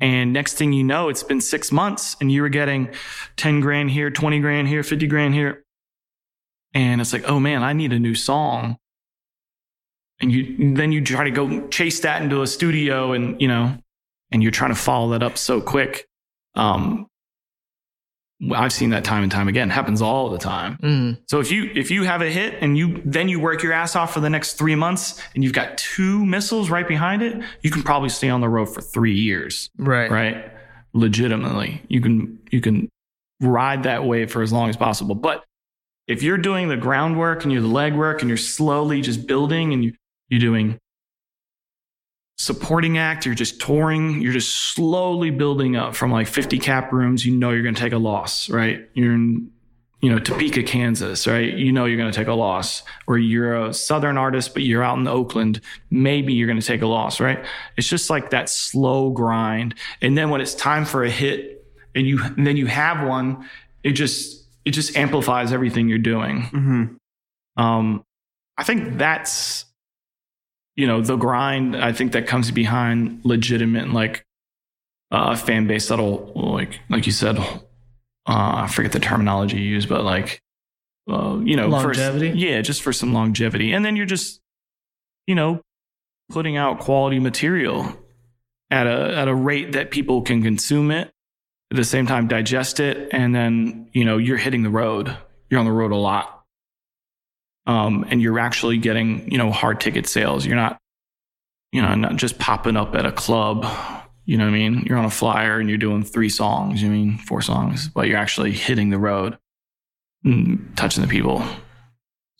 [0.00, 2.88] And next thing you know, it's been six months and you were getting
[3.36, 5.62] 10 grand here, 20 grand here, 50 grand here.
[6.72, 8.78] And it's like, oh man, I need a new song.
[10.20, 13.76] And you, then you try to go chase that into a studio and, you know,
[14.32, 16.06] and you're trying to follow that up so quick.
[16.54, 17.06] Um,
[18.54, 19.70] I've seen that time and time again.
[19.70, 20.78] It happens all the time.
[20.82, 21.18] Mm.
[21.28, 23.94] So if you if you have a hit and you then you work your ass
[23.94, 27.70] off for the next three months and you've got two missiles right behind it, you
[27.70, 29.68] can probably stay on the road for three years.
[29.76, 30.10] Right.
[30.10, 30.50] Right.
[30.94, 31.82] legitimately.
[31.88, 32.88] You can you can
[33.40, 35.14] ride that wave for as long as possible.
[35.14, 35.44] But
[36.06, 39.84] if you're doing the groundwork and you're the legwork and you're slowly just building and
[39.84, 39.92] you
[40.28, 40.78] you're doing
[42.40, 47.26] supporting act, you're just touring, you're just slowly building up from like 50 cap rooms,
[47.26, 48.88] you know you're going to take a loss, right?
[48.94, 49.50] You're in,
[50.00, 51.52] you know, Topeka, Kansas, right?
[51.52, 52.82] You know you're going to take a loss.
[53.06, 56.80] Or you're a southern artist, but you're out in Oakland, maybe you're going to take
[56.80, 57.44] a loss, right?
[57.76, 59.74] It's just like that slow grind.
[60.00, 61.62] And then when it's time for a hit
[61.94, 63.50] and you and then you have one,
[63.84, 66.44] it just it just amplifies everything you're doing.
[66.44, 67.62] Mm-hmm.
[67.62, 68.02] Um,
[68.56, 69.66] I think that's
[70.80, 74.24] you know the grind i think that comes behind legitimate like
[75.10, 77.52] uh fan base that'll like like you said uh
[78.26, 80.40] i forget the terminology you use but like
[81.10, 82.30] uh you know Longevity?
[82.30, 83.72] for, yeah just for some longevity.
[83.72, 84.40] And then you're just
[85.26, 85.60] you know
[86.30, 87.94] putting out quality material
[88.70, 91.12] at a at a rate that people can consume it
[91.70, 95.14] at the same time digest it and then you know you're hitting the road.
[95.50, 96.39] You're on the road a lot
[97.66, 100.46] um, and you're actually getting you know hard ticket sales.
[100.46, 100.78] You're not
[101.72, 103.66] you know not just popping up at a club.
[104.24, 104.84] You know what I mean?
[104.86, 106.82] You're on a flyer and you're doing three songs.
[106.82, 109.38] You mean four songs, but you're actually hitting the road,
[110.24, 111.42] and touching the people.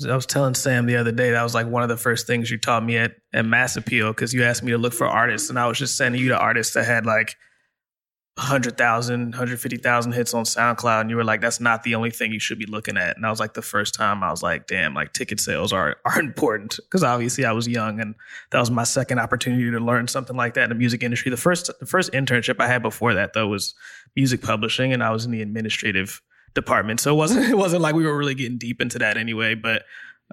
[0.09, 2.51] I was telling Sam the other day that was like one of the first things
[2.51, 5.51] you taught me at, at Mass Appeal because you asked me to look for artists,
[5.51, 7.37] and I was just sending you to artists that had like
[8.37, 11.03] 100,000, 150,000 hits on SoundCloud.
[11.03, 13.17] And you were like, that's not the only thing you should be looking at.
[13.17, 15.97] And I was like, the first time I was like, damn, like ticket sales are,
[16.05, 16.79] are important.
[16.91, 18.15] Cause obviously I was young and
[18.51, 21.31] that was my second opportunity to learn something like that in the music industry.
[21.31, 23.75] The first, the first internship I had before that though was
[24.17, 26.23] music publishing and I was in the administrative
[26.55, 27.01] department.
[27.01, 29.55] So it wasn't, it wasn't like we were really getting deep into that anyway.
[29.55, 29.83] But,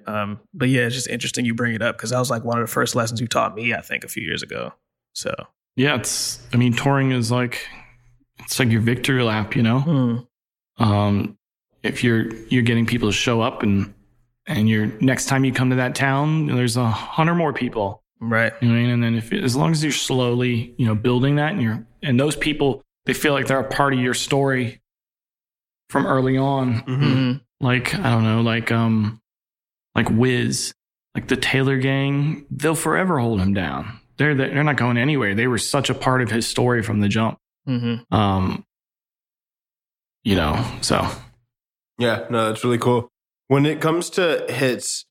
[0.05, 2.59] um, but yeah, it's just interesting you bring it up because that was like one
[2.59, 4.73] of the first lessons you taught me, I think, a few years ago.
[5.13, 5.33] So
[5.75, 7.67] yeah, it's, I mean, touring is like,
[8.47, 9.79] it's like your victory lap, you know?
[9.81, 10.83] hmm.
[10.83, 11.37] Um,
[11.83, 13.93] if you're, you're getting people to show up and,
[14.47, 18.01] and you're next time you come to that town, there's a hundred more people.
[18.19, 18.53] right.
[18.61, 18.89] You know what I mean?
[18.91, 22.19] And then if as long as you're slowly, you know, building that and you're and
[22.19, 24.81] those people, they feel like they're a part of your story
[25.89, 26.81] from early on.
[26.83, 27.03] Mm-hmm.
[27.03, 27.41] Mhm.
[27.59, 29.21] Like, I don't know, like um
[29.95, 30.73] like Wiz,
[31.15, 33.99] like the Taylor gang, they'll forever hold him down.
[34.17, 35.33] They're they're not going anywhere.
[35.35, 37.37] They were such a part of his story from the jump.
[37.67, 38.13] Mm-hmm.
[38.13, 38.65] Um
[40.23, 41.07] you know, so
[41.97, 43.09] Yeah, no, that's really cool.
[43.47, 45.05] When it comes to hits,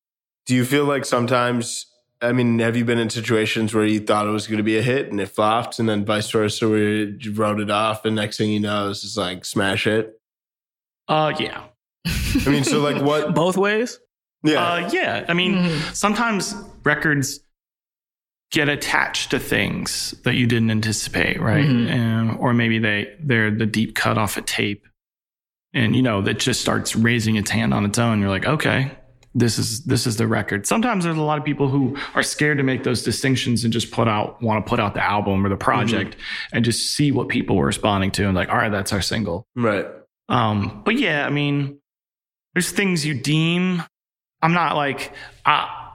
[0.44, 1.86] do you feel like sometimes,
[2.20, 4.76] I mean, have you been in situations where you thought it was going to be
[4.78, 8.14] a hit and it flopped and then vice versa where you wrote it off and
[8.14, 10.12] next thing you know, it's just like smash hit?
[11.08, 11.62] uh yeah.
[12.06, 13.34] I mean, so like what?
[13.42, 13.98] Both ways.
[14.44, 14.62] Yeah.
[14.62, 15.24] Uh, yeah.
[15.28, 15.94] I mean, Mhm.
[15.94, 17.40] sometimes records
[18.52, 21.64] get attached to things that you didn't anticipate, right?
[21.64, 21.88] Mhm.
[21.90, 24.86] And, or maybe they they're the deep cut off a tape,
[25.74, 28.20] and you know that just starts raising its hand on its own.
[28.20, 28.92] You're like, okay,
[29.34, 30.66] this is this is the record.
[30.66, 33.90] Sometimes there's a lot of people who are scared to make those distinctions and just
[33.90, 36.16] put out want to put out the album or the project
[36.52, 39.46] and just see what people were responding to and like, all right, that's our single.
[39.56, 39.86] right.
[40.28, 41.78] Um, but yeah, I mean,
[42.54, 43.82] there's things you deem.
[44.42, 45.12] I'm not like
[45.44, 45.85] I,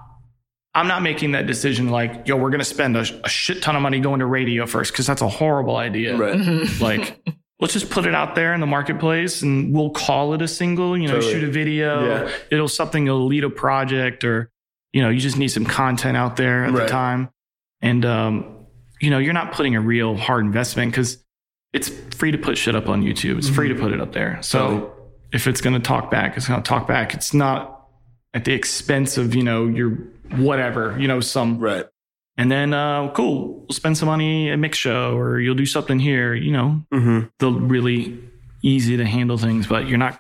[0.74, 3.82] I'm not making that decision like, yo, we're gonna spend a, a shit ton of
[3.82, 6.16] money going to radio first because that's a horrible idea.
[6.16, 6.36] Right.
[6.36, 6.80] Mhm.
[6.80, 7.22] Like,
[7.60, 10.98] let's just put it out there in the marketplace and we'll call it a single.
[10.98, 11.34] You know, Totally.
[11.34, 12.06] shoot a video.
[12.26, 12.32] Yeah.
[12.50, 13.06] It'll something.
[13.06, 14.50] It'll lead a project, or
[14.94, 16.84] you know, you just need some content out there at Right.
[16.84, 17.30] the time.
[17.82, 18.66] And um,
[19.02, 21.22] you know, you're not putting a real hard investment because
[21.74, 23.38] it's free to put shit up on YouTube.
[23.38, 24.38] It's free to put it up there.
[24.42, 24.92] So Totally.
[25.34, 27.14] if it's going to talk back, it's going to talk back.
[27.14, 27.88] It's not
[28.34, 29.98] at the expense of, you know, your
[30.38, 31.86] whatever, you know, some, Right.
[32.38, 36.00] and then, uh, cool, we'll spend some money at Mix Show or you'll do something
[36.00, 37.28] here, you know, Mm-hmm.
[37.40, 38.20] the really
[38.64, 40.20] easy to handle things, but you're not,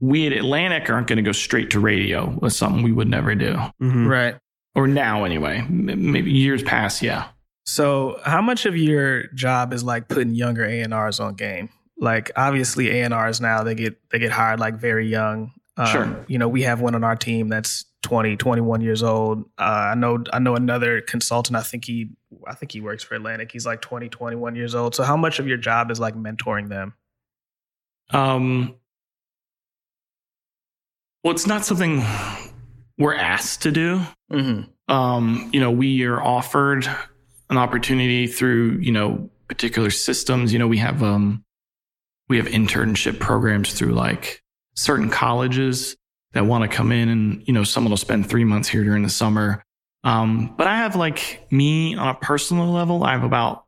[0.00, 3.34] we at Atlantic aren't going to go straight to radio with something we would never
[3.34, 3.54] do.
[3.82, 4.06] Mm-hmm.
[4.06, 4.36] Right.
[4.74, 7.02] Or now anyway, maybe years past.
[7.02, 7.26] Yeah.
[7.66, 11.68] So, how much of your job is like putting younger A&Rs on game?
[11.98, 15.50] Like, obviously, A&Rs now they get they get hired like very young.
[15.78, 16.24] Um, Sure.
[16.28, 19.44] You know, we have one on our team that's 20, 21 years old.
[19.58, 21.56] Uh, I know I know another consultant.
[21.56, 22.10] I think he
[22.46, 23.50] I think he works for Atlantic.
[23.52, 24.94] He's like 20, 21 years old.
[24.94, 26.94] So, how much of your job is like mentoring them?
[28.10, 28.76] Um,
[31.22, 32.02] well, it's not something
[32.98, 34.00] we're asked to do.
[34.32, 34.92] Mm-hmm.
[34.92, 36.88] Um, you know, we are offered
[37.50, 40.52] an opportunity through, you know, particular systems.
[40.52, 41.44] You know, we have um
[42.28, 44.42] we have internship programs through like
[44.78, 45.96] certain colleges
[46.34, 49.02] that want to come in and, you know, someone will spend three months here during
[49.02, 49.64] the summer.
[50.04, 53.64] Um, but I have like me on a personal level, I have about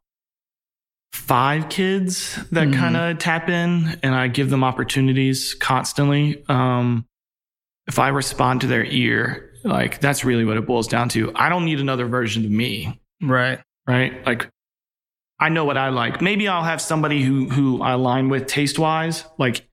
[1.13, 2.79] five kids that mm-hmm.
[2.81, 6.45] kind of tap in and I give them opportunities constantly.
[6.49, 7.07] Um,
[7.89, 11.33] if I respond to their ear, like that's really what it boils down to.
[11.35, 13.01] I don't need another version of me.
[13.21, 13.59] Right.
[13.89, 14.25] Right.
[14.25, 14.49] Like
[15.41, 16.23] I know what I like.
[16.23, 19.67] Maybe I'll have somebody who, who I align with taste wise, like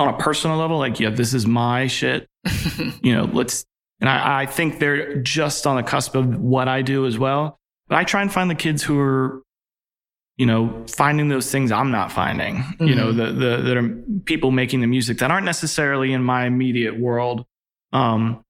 [0.00, 2.28] on a personal level, like, yeah, this is my shit.
[3.02, 3.64] you know, let's,
[4.00, 7.58] and I, I think they're just on the cusp of what I do as well.
[7.88, 9.42] But I try and find the kids who are
[10.40, 12.86] you know, finding those things I'm not finding, mm-hmm.
[12.86, 13.38] you know, mm-hmm.
[13.38, 13.88] the, the, that are
[14.24, 17.44] people making the music that aren't necessarily in my immediate world.
[17.92, 18.42] Um,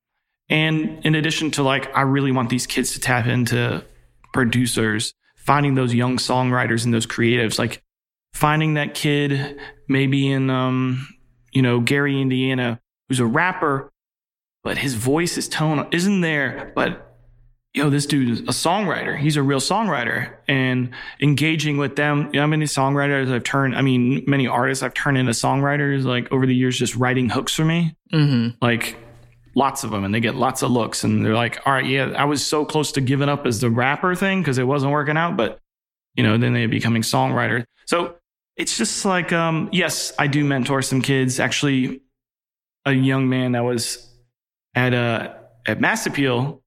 [0.49, 3.85] and in addition to like, I really want these kids to tap into
[4.33, 7.83] producers, finding those young songwriters and those creatives, like
[8.35, 9.59] finding that kid
[9.89, 11.09] maybe in, um,
[11.53, 13.91] you know, Gary, Indiana, who's a rapper,
[14.63, 17.07] but his voice, his tone isn't there, but
[17.73, 19.17] yo, this dude is a songwriter.
[19.17, 22.27] He's a real songwriter and engaging with them.
[22.27, 26.05] You know how many songwriters I've turned, I mean, many artists I've turned into songwriters
[26.05, 27.97] like over the years, just writing hooks for me.
[28.13, 28.57] Mm-hmm.
[28.61, 28.97] Like
[29.55, 32.13] lots of them and they get lots of looks and they're like, all right, yeah,
[32.17, 35.17] I was so close to giving up as the rapper thing because it wasn't working
[35.17, 35.59] out, but
[36.15, 37.65] you know, then they're becoming songwriter.
[37.87, 38.17] So
[38.57, 41.41] it's just like, um, yes, I do mentor some kids.
[41.41, 42.03] Actually,
[42.85, 44.09] a young man that was
[44.75, 45.35] at, uh,
[45.67, 46.63] at Mass Appeal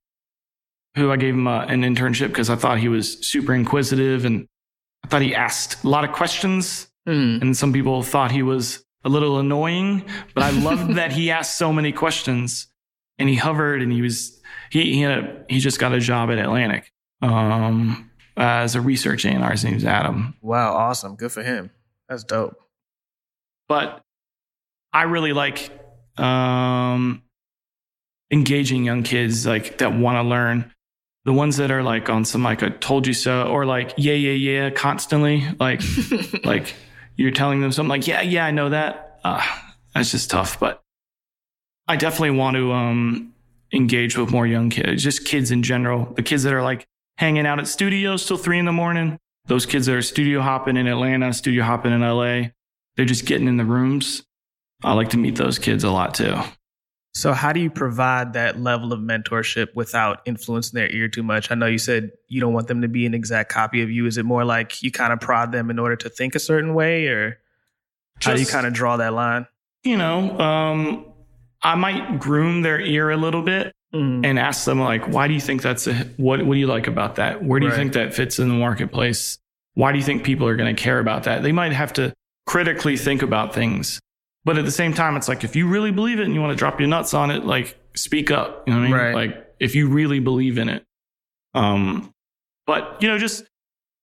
[0.96, 4.46] who I gave him a, an internship because I thought he was super inquisitive and
[5.04, 6.88] I thought he asked a lot of questions.
[7.08, 7.42] Mm.
[7.42, 11.56] And some people thought he was a little annoying, but I loved that he asked
[11.58, 12.68] so many questions
[13.18, 16.30] and he hovered and he was, he, he, had a, he just got a job
[16.30, 19.50] at Atlantic um, as a research A&R.
[19.50, 20.34] His name's Adam.
[20.40, 20.74] Wow.
[20.74, 21.16] Awesome.
[21.16, 21.70] Good for him.
[22.08, 22.56] That's dope.
[23.68, 24.02] But
[24.92, 25.70] I really like
[26.18, 27.22] um,
[28.30, 30.72] engaging young kids like that want to learn
[31.24, 34.12] the ones that are like on some like a told you so or like yeah
[34.12, 35.80] yeah yeah constantly like
[36.44, 36.74] like
[37.16, 39.42] you're telling them something like yeah yeah I know that uh,
[39.94, 40.82] that's just tough but
[41.88, 43.32] I definitely want to um
[43.72, 47.46] engage with more young kids just kids in general the kids that are like hanging
[47.46, 50.86] out at studios till three in the morning those kids that are studio hopping in
[50.86, 52.48] Atlanta studio hopping in LA
[52.96, 54.22] they're just getting in the rooms
[54.82, 56.36] I like to meet those kids a lot too
[57.16, 61.50] so, how do you provide that level of mentorship without influencing their ear too much?
[61.50, 64.06] I know you said you don't want them to be an exact copy of you.
[64.06, 66.74] Is it more like you kind of prod them in order to think a certain
[66.74, 67.38] way, or
[68.18, 69.46] Just, how do you kind of draw that line?
[69.84, 71.06] You know, um,
[71.62, 74.26] I might groom their ear a little bit mm.
[74.26, 76.44] and ask them like, "Why do you think that's a what?
[76.44, 77.44] What do you like about that?
[77.44, 77.78] Where do you right.
[77.78, 79.38] think that fits in the marketplace?
[79.74, 82.12] Why do you think people are going to care about that?" They might have to
[82.46, 84.00] critically think about things
[84.44, 86.52] but at the same time, it's like if you really believe it and you want
[86.52, 88.64] to drop your nuts on it, like speak up.
[88.66, 89.00] You know what I mean?
[89.00, 89.14] Right.
[89.14, 90.84] Like if you really believe in it.
[91.54, 92.12] Um,
[92.66, 93.44] but you know, just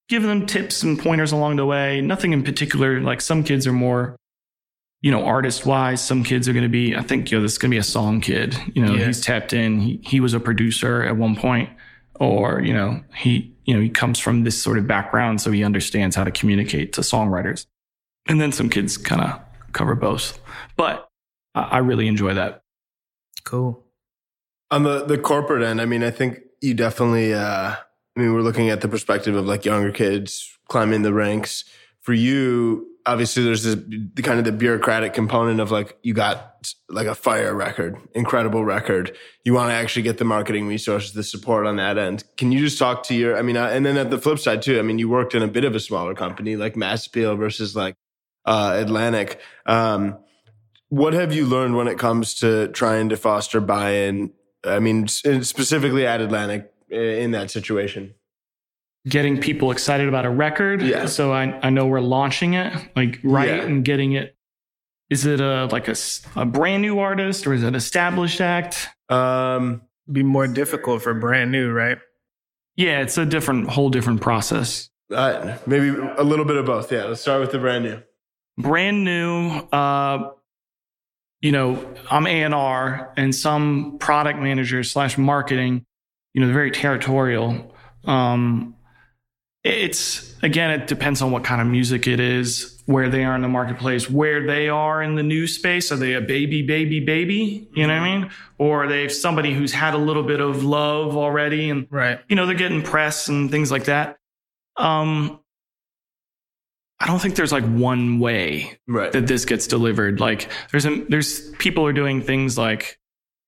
[0.08, 2.00] give them tips and pointers along the way.
[2.00, 3.00] Nothing in particular.
[3.00, 4.16] Like some kids are more,
[5.02, 6.02] you know, artist wise.
[6.02, 6.96] Some kids are going to be.
[6.96, 8.56] I think you know this is going to be a song kid.
[8.72, 9.80] You know, he's tapped in.
[9.80, 11.68] He he was a producer at one point,
[12.20, 15.64] or you know, he you know he comes from this sort of background, so he
[15.64, 17.66] understands how to communicate to songwriters.
[18.28, 19.40] And then some kids kind of
[19.72, 20.38] cover both.
[20.76, 21.08] But
[21.54, 22.62] I really enjoy that.
[23.44, 23.84] Cool.
[24.70, 27.34] On the the corporate end, I mean, I think you definitely.
[27.34, 27.74] Uh,
[28.16, 31.64] I mean, we're looking at the perspective of like younger kids climbing the ranks.
[32.00, 33.76] For you, obviously, there's this
[34.14, 38.64] the kind of the bureaucratic component of like you got like a fire record, incredible
[38.64, 39.16] record.
[39.44, 42.24] You want to actually get the marketing resources, the support on that end.
[42.36, 43.36] Can you just talk to your?
[43.36, 44.78] I mean, uh, and then at the flip side too.
[44.78, 47.74] I mean, you worked in a bit of a smaller company like Mass Appeal versus
[47.74, 47.94] like
[48.44, 49.40] uh, Atlantic.
[49.66, 50.18] Um,
[50.88, 54.32] what have you learned when it comes to trying to foster buy-in?
[54.64, 58.14] I mean, specifically at Atlantic in that situation.
[59.08, 60.80] Getting people excited about a record.
[60.80, 61.06] Yeah.
[61.06, 63.62] So I, I know we're launching it like right yeah.
[63.62, 64.36] and getting it.
[65.10, 65.96] Is it a like a,
[66.36, 68.88] a brand new artist or is it an established act?
[69.08, 71.98] Um, be more difficult for brand new, right?
[72.76, 74.88] Yeah, it's a different, whole different process.
[75.12, 76.90] Uh, maybe a little bit of both.
[76.90, 78.02] Yeah, let's start with the brand new
[78.58, 80.30] brand new, uh,
[81.40, 85.84] you know, I'm A&R and some product managers slash marketing,
[86.34, 87.74] you know, they're very territorial.
[88.04, 88.76] Um,
[89.64, 93.42] it's again, it depends on what kind of music it is, where they are in
[93.42, 95.92] the marketplace, where they are in the new space.
[95.92, 97.68] Are they a baby, baby, baby?
[97.74, 98.30] You know what I mean?
[98.58, 102.20] Or are they somebody who's had a little bit of love already and, right.
[102.28, 104.18] you know, they're getting press and things like that.
[104.76, 105.38] Um,
[106.98, 109.12] I don't think there's like one way right.
[109.12, 110.20] that this gets delivered.
[110.20, 112.98] Like there's a, there's people are doing things like,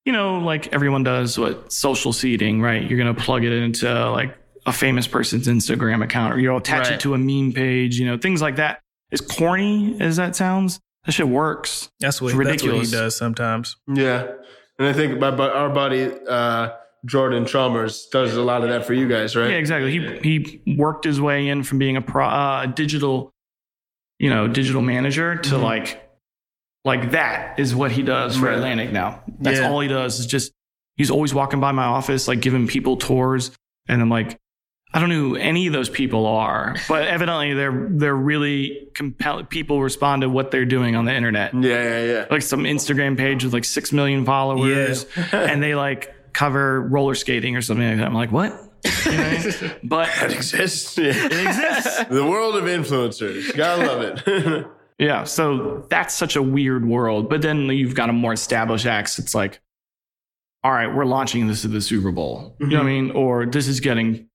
[0.04, 2.82] you know, like everyone does what social seeding, right?
[2.82, 4.36] You're going to plug it into like
[4.66, 6.94] a famous person's Instagram account or you'll attach Right.
[6.94, 8.80] it to a meme page, you know, things like that.
[9.12, 11.90] As corny as that sounds, that shit works.
[12.00, 13.76] That's what It's that's what he does sometimes.
[13.92, 14.26] Yeah.
[14.78, 16.70] And I think my, our buddy, uh,
[17.04, 19.50] Jordan Chalmers does a lot of that for you guys, right?
[19.50, 19.90] Yeah, exactly.
[19.92, 23.30] He he worked his way in from being a pro, uh, digital,
[24.18, 25.62] you know, digital manager to Mhm.
[25.62, 26.02] like,
[26.86, 28.54] like that is what he does for Right.
[28.54, 29.22] Atlantic now.
[29.40, 29.68] That's Yeah.
[29.70, 30.52] all he does is just
[30.96, 33.50] he's always walking by my office, like giving people tours,
[33.88, 34.38] and I'm like,
[34.94, 39.46] I don't know who any of those people are, but evidently they're they're really compelling.
[39.46, 41.52] People respond to what they're doing on the internet.
[41.52, 42.26] Yeah, yeah, yeah.
[42.30, 47.56] Like some Instagram page with like six million followers, and they like cover roller skating
[47.56, 48.06] or something like that.
[48.06, 48.52] I'm like, what?
[49.06, 49.72] You know what I mean?
[49.82, 50.96] But That exists.
[50.96, 51.06] Yeah.
[51.14, 52.04] it exists.
[52.04, 53.56] The world of influencers.
[53.56, 54.66] Gotta love it.
[54.96, 55.24] Yeah.
[55.24, 57.28] So that's such a weird world.
[57.28, 59.18] But then you've got a more established acts.
[59.18, 59.60] It's like,
[60.62, 62.54] all right, we're launching this at the Super Bowl.
[62.60, 63.06] You know what I mm-hmm.
[63.08, 63.16] mean?
[63.16, 64.28] Or this is getting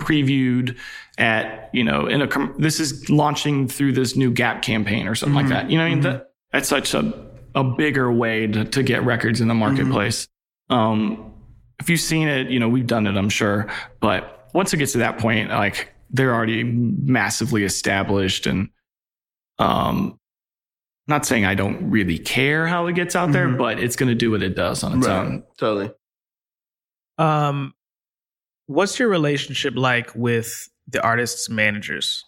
[0.00, 0.76] previewed
[1.18, 5.14] at, you know, in a, com- this is launching through this new Gap campaign or
[5.14, 5.70] something like that.
[5.70, 6.00] You know what I mean?
[6.02, 7.12] That, that's such a,
[7.54, 10.28] a bigger way to, to get records in the marketplace.
[10.68, 11.32] Um,
[11.80, 13.68] if you've seen it, you know, we've done it, I'm sure.
[14.00, 18.68] But once it gets to that point, like they're already massively established and,
[19.58, 20.18] um,
[21.08, 23.58] not saying I don't really care how it gets out there, Mhm.
[23.58, 25.44] but it's going to do what it does on its own.
[25.56, 25.90] Totally.
[27.18, 27.72] Um,
[28.66, 32.24] what's your relationship like with the artists' managers?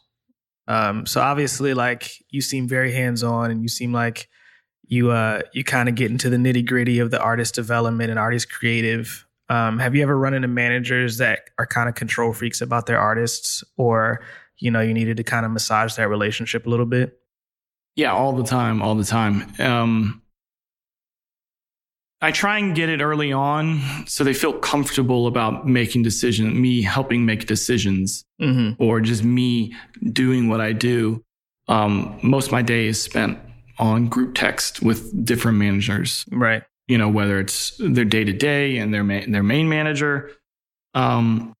[0.66, 4.28] Um, so obviously, like you seem very hands on, and you seem like
[4.90, 8.18] you uh you kind of get into the nitty gritty of the artist development and
[8.18, 9.26] artist creative.
[9.50, 12.98] Um, have you ever run into managers that are kind of control freaks about their
[12.98, 14.20] artists, or
[14.58, 17.18] you know you needed to kind of massage that relationship a little bit?
[17.96, 19.52] Yeah, all the time, all the time.
[19.58, 20.22] Um,
[22.20, 26.82] I try and get it early on so they feel comfortable about making decisions, me
[26.82, 28.80] helping make decisions, Mm-hmm.
[28.82, 29.74] or just me
[30.12, 31.24] doing what I do.
[31.66, 33.36] Um, most of my day is spent
[33.78, 36.24] on group text with different managers.
[36.30, 36.62] Right.
[36.86, 40.30] you know, whether it's their day to day and their ma- their main manager.
[40.94, 41.52] Um,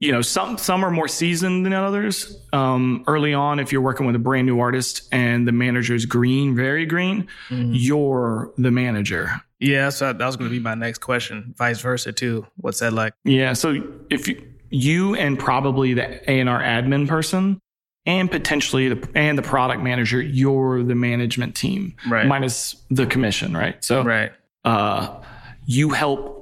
[0.00, 2.36] you know, some some are more seasoned than others.
[2.52, 6.54] Um, early on, if you're working with a brand new artist and the manager's green,
[6.54, 7.70] very green, Mhm.
[7.72, 9.30] you're the manager.
[9.58, 11.52] Yeah, so that was going to be my next question.
[11.58, 12.46] Vice versa too.
[12.56, 13.12] What's that like?
[13.24, 13.54] Yeah.
[13.54, 14.40] So if you,
[14.70, 17.60] you and probably the A and R admin person
[18.06, 22.24] and potentially the and the product manager, you're the management team Right.
[22.26, 23.82] minus the commission, right?
[23.84, 24.30] So right.
[24.64, 25.08] uh,
[25.66, 26.37] you help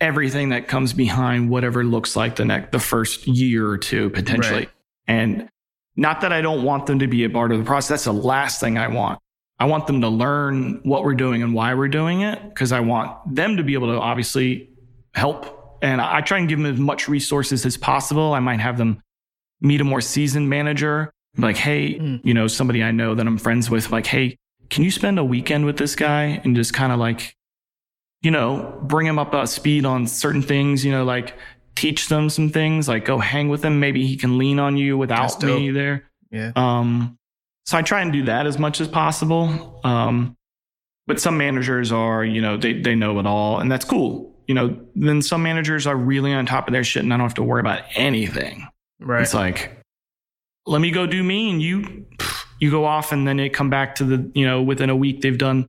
[0.00, 4.60] everything that comes behind whatever looks like the next the first year or two potentially.
[4.60, 4.70] Right.
[5.06, 5.48] and
[5.96, 7.88] not that i don't want them to be a part of the process.
[7.88, 9.18] That's the last thing i want.
[9.60, 12.80] I want them to learn what we're doing and why we're doing it because i
[12.80, 14.70] want them to be able to obviously
[15.14, 15.78] help.
[15.82, 18.34] And i try and give them as much resources as possible.
[18.34, 19.02] I might have them
[19.60, 22.20] meet a more seasoned manager like hey Mm.
[22.24, 24.36] you know somebody i know that i'm friends with like hey
[24.70, 27.34] can you spend a weekend with this guy and just kind of like
[28.22, 31.34] you know, bring him up to speed on certain things, you know, like
[31.76, 33.78] teach them some things, like go hang with him.
[33.78, 36.04] Maybe he can lean on you without me there.
[36.30, 36.52] Yeah.
[36.56, 37.16] Um,
[37.66, 39.80] so I try and do that as much as possible.
[39.84, 40.36] Um,
[41.06, 44.34] but some managers are, you know, they, they know it all and that's cool.
[44.46, 47.24] You know, then some managers are really on top of their shit and I don't
[47.24, 48.66] have to worry about anything.
[48.98, 49.22] Right.
[49.22, 49.80] It's like,
[50.66, 52.06] let me go do me and you,
[52.58, 55.20] you go off and then they come back to the, you know, within a week
[55.20, 55.66] they've done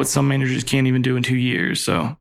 [0.00, 1.84] what some managers can't even do in two years.
[1.84, 2.16] So,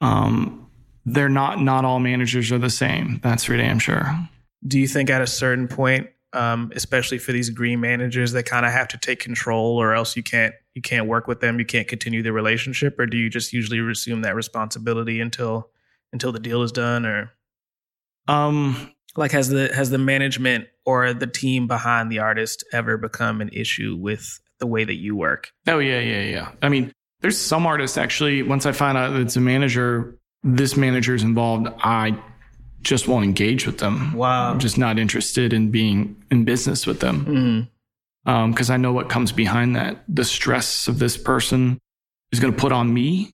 [0.00, 0.66] um,
[1.04, 3.20] they're not, not all managers are the same.
[3.22, 4.06] That's for damn sure.
[4.66, 8.64] Do you think at a certain point, um, especially for these green managers they kind
[8.64, 11.64] of have to take control, or else you can't you can't work with them, you
[11.64, 15.70] can't continue the relationship, or do you just usually assume that responsibility until
[16.12, 17.32] until the deal is done, or
[18.28, 23.40] Um, like has the has the management or the team behind the artist ever become
[23.40, 25.50] an issue with the way that you work?
[25.66, 26.52] Oh yeah, yeah, yeah.
[26.62, 28.42] I mean, there's some artists actually.
[28.42, 32.18] Once I find out that it's a manager, this manager is involved, I
[32.82, 34.14] just won't engage with them.
[34.14, 34.50] Wow.
[34.52, 37.68] I'm just not interested in being in business with them
[38.24, 38.50] Mm-hmm.
[38.52, 40.02] because I know what comes behind that.
[40.08, 41.78] The stress of this person
[42.32, 43.32] is going to put on me,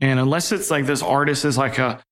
[0.00, 2.02] and unless it's like this artist is like a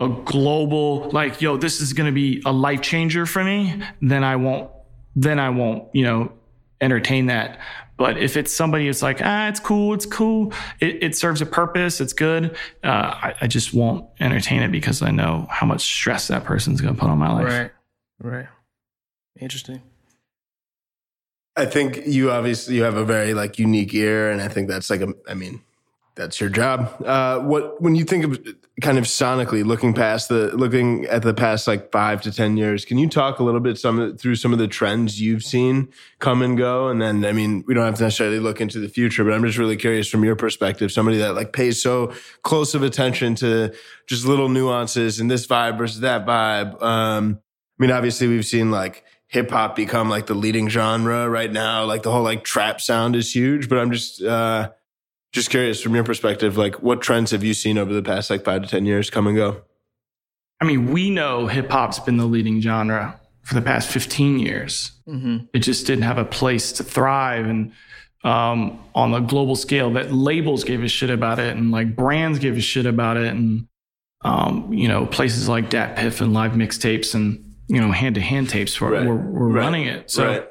[0.00, 4.24] a global like yo, this is going to be a life changer for me, then
[4.24, 4.70] I won't.
[5.14, 5.94] Then I won't.
[5.94, 6.32] You know,
[6.80, 7.60] entertain that.
[8.00, 11.46] But if it's somebody who's like, ah, it's cool, it's cool, it, it serves a
[11.46, 15.82] purpose, it's good, uh, I, I just won't entertain it because I know how much
[15.82, 17.44] stress that person's going to put on my life.
[17.44, 17.70] Right.
[18.22, 18.48] Right.
[19.38, 19.82] Interesting.
[21.56, 24.88] I think you obviously you have a very like unique ear, and I think that's
[24.88, 25.12] like a.
[25.28, 25.60] I mean,
[26.14, 27.04] that's your job.
[27.04, 28.38] Uh, what when you think of
[28.80, 32.84] kind of sonically looking past the looking at the past like five to ten years
[32.84, 36.42] can you talk a little bit some through some of the trends you've seen come
[36.42, 36.88] and go?
[36.88, 39.44] And then i mean we don't have to necessarily look into the future but i'm
[39.44, 42.12] just really curious from your perspective somebody that like pays so
[42.42, 43.72] close of attention to
[44.06, 46.80] just little nuances and this vibe versus that vibe.
[46.82, 47.40] Um
[47.78, 51.84] i mean obviously we've seen like hip hop become like the leading genre right now.
[51.84, 54.70] Like the whole like trap sound is huge but i'm just uh
[55.32, 58.44] just curious from your perspective, like what trends have you seen over the past like
[58.44, 59.62] five to 10 years come and go?
[60.60, 64.92] I mean, we know hip hop's been the leading genre for the past 15 years.
[65.08, 65.46] Mm-hmm.
[65.54, 67.46] It just didn't have a place to thrive.
[67.46, 67.72] And
[68.24, 72.38] um, on a global scale, that labels gave a shit about it and like brands
[72.38, 73.28] gave a shit about it.
[73.28, 73.68] And,
[74.22, 78.50] um, you know, places like DatPiff and live mixtapes and, you know, hand to hand
[78.50, 79.06] tapes were, right.
[79.06, 79.64] were, were right.
[79.64, 80.10] running it.
[80.10, 80.48] So, right.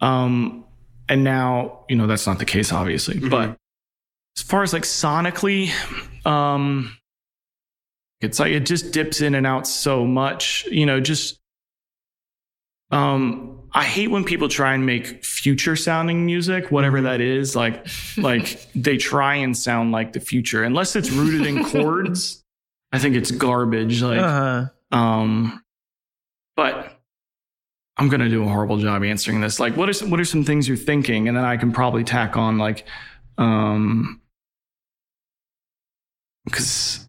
[0.00, 0.64] um,
[1.08, 3.16] and now, you know, that's not the case, obviously.
[3.16, 3.28] Mm-hmm.
[3.28, 3.59] But
[4.40, 5.70] as far as like sonically,
[6.26, 6.96] um,
[8.22, 11.38] it's like it just dips in and out so much, you know, just
[12.90, 17.04] um I hate when people try and make future sounding music, whatever mm-hmm.
[17.04, 17.54] that is.
[17.54, 17.86] Like,
[18.16, 22.42] like they try and sound like the future, unless it's rooted in chords.
[22.92, 24.02] I think it's garbage.
[24.02, 24.66] Like, uh-huh.
[24.90, 25.62] um,
[26.56, 26.98] but
[27.98, 29.60] I'm gonna do a horrible job answering this.
[29.60, 32.02] Like, what are some, what are some things you're thinking, and then I can probably
[32.02, 32.86] tack on like,
[33.38, 34.19] um,
[36.44, 37.08] because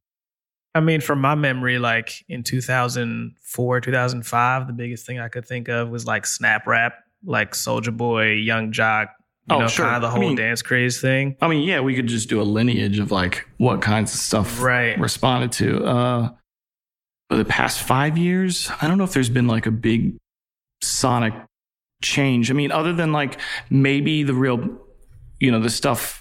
[0.74, 5.68] I mean, from my memory, like in 2004, 2005, the biggest thing I could think
[5.68, 6.94] of was like snap rap,
[7.26, 9.08] like Soulja Boy, Young Joc,
[9.50, 9.86] you oh, know, sure.
[9.86, 11.36] kind of the whole I mean, dance craze thing.
[11.42, 14.62] I mean, yeah, we could just do a lineage of like what kinds of stuff
[14.62, 14.98] right.
[14.98, 15.86] responded to.
[15.86, 16.30] Uh,
[17.30, 20.16] for the past five years, I don't know if there's been like a big
[20.82, 21.34] sonic
[22.02, 22.50] change.
[22.50, 24.80] I mean, other than like maybe the real,
[25.40, 26.21] you know, the stuff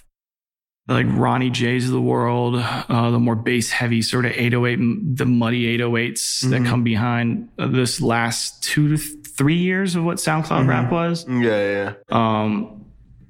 [0.90, 5.24] like Ronny J's of the world, uh, the more bass heavy sort of 808, the
[5.24, 6.50] muddy 808s mm-hmm.
[6.50, 10.68] that come behind this last two to three years of what SoundCloud mm-hmm.
[10.68, 11.26] rap was.
[11.28, 11.94] Yeah, yeah.
[12.10, 12.86] Um,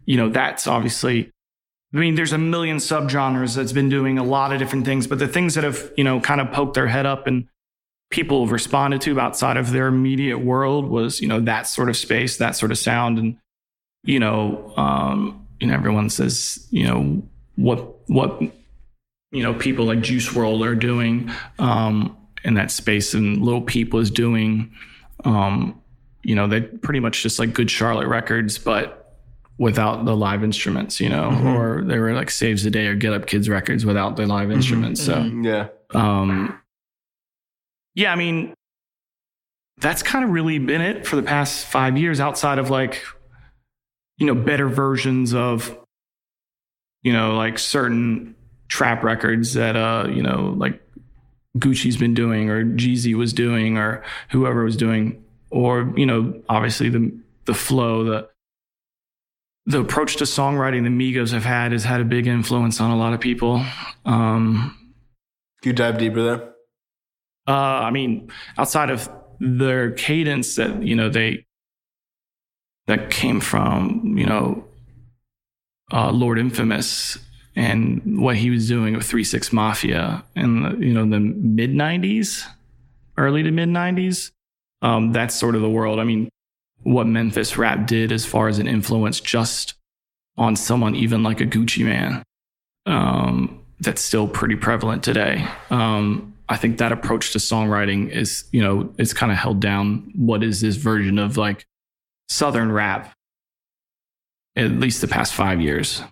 [0.07, 1.31] you know, that's obviously,
[1.95, 5.19] I mean, there's a million subgenres that's been doing a lot of different things, but
[5.19, 7.47] the things that have, you know, kind of poked their head up and
[8.11, 11.97] people have responded to outside of their immediate world was, you know, that sort of
[11.97, 13.19] space, that sort of sound.
[13.19, 13.37] And,
[14.03, 17.23] you know, um, you know, everyone says, you know,
[17.57, 18.41] what what
[19.33, 23.93] you know people like Juice WRLD are doing um, in that space, and Lil Peep
[23.93, 24.73] was doing.
[25.25, 25.81] Um,
[26.23, 29.01] you know, they pretty much just like Good Charlotte records, but
[29.61, 31.01] without the live instruments.
[31.01, 31.47] You know, mm-hmm.
[31.47, 34.49] or they were like Saves the Day or Get Up Kids records without the live
[34.49, 34.57] mm-hmm.
[34.57, 35.07] instruments.
[35.07, 35.45] Mm-hmm.
[35.45, 36.61] So yeah, um,
[37.95, 38.13] yeah.
[38.13, 38.55] I mean,
[39.79, 42.19] that's kind of really been it for the past five years.
[42.19, 43.05] Outside of like,
[44.19, 45.79] you know, better versions of
[47.03, 48.35] you know, like certain
[48.69, 50.83] trap records that, uh, you know, like
[51.59, 56.89] Gucci's been doing or Jeezy was doing or whoever was doing, or, you know, obviously
[56.89, 57.13] the,
[57.47, 58.29] the flow, the,
[59.67, 62.97] the approach to songwriting the Migos have had has had a big influence on a
[62.97, 63.65] lot of people.
[64.05, 64.77] Um,
[65.63, 66.55] Can you dive deeper there?
[67.49, 69.09] Uh, I mean, outside of
[69.41, 71.47] their cadence that, you know, they,
[72.87, 74.65] that came from, you know,
[75.93, 77.19] uh, Lord Infamous
[77.57, 81.71] and what he was doing with Three Six Mafia in the, you know the mid
[81.71, 82.45] '90s,
[83.17, 84.31] early to mid '90s.
[84.83, 85.99] Um, that's sort of the world.
[85.99, 86.29] I mean,
[86.83, 89.75] what Memphis rap did as far as an influence just
[90.37, 92.23] on someone even like a Gucci Mane,
[92.87, 95.47] Um, that's still pretty prevalent today.
[95.71, 100.11] Um, I think that approach to songwriting is, you know, it's kind of held down
[100.17, 101.67] what is this version of like
[102.29, 103.13] Southern rap
[104.61, 106.03] at least the past five years.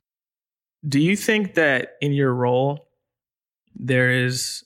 [0.87, 2.89] Do you think that in your role,
[3.75, 4.65] there is,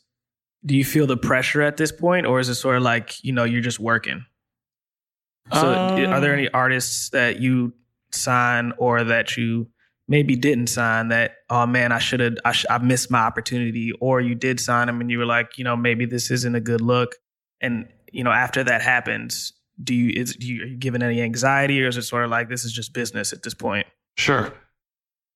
[0.65, 3.33] do you feel the pressure at this point, or is it sort of like, you
[3.33, 4.25] know, you're just working?
[5.53, 7.73] So, uh, are there any artists that you
[8.13, 9.69] sign or that you
[10.09, 13.93] maybe didn't sign that, oh man, I should have, I, sh- I missed my opportunity,
[14.01, 16.61] or you did sign them and you were like, you know, maybe this isn't a
[16.61, 17.17] good look.
[17.61, 19.53] And, you know, after that happens,
[19.83, 22.31] do you is do you, are you given any anxiety or is it sort of
[22.31, 23.87] like this is just business at this point?
[24.17, 24.53] Sure.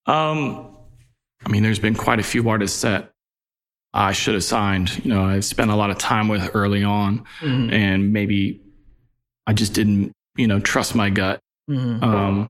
[0.07, 0.77] Um,
[1.45, 3.13] I mean, there's been quite a few artists that
[3.93, 5.05] I should have signed.
[5.05, 7.73] You know, I spent a lot of time with early on, mm-hmm.
[7.73, 8.63] and maybe
[9.47, 11.41] I just didn't, you know, trust my gut.
[11.71, 12.05] Mm-hmm.
[12.05, 12.49] Um,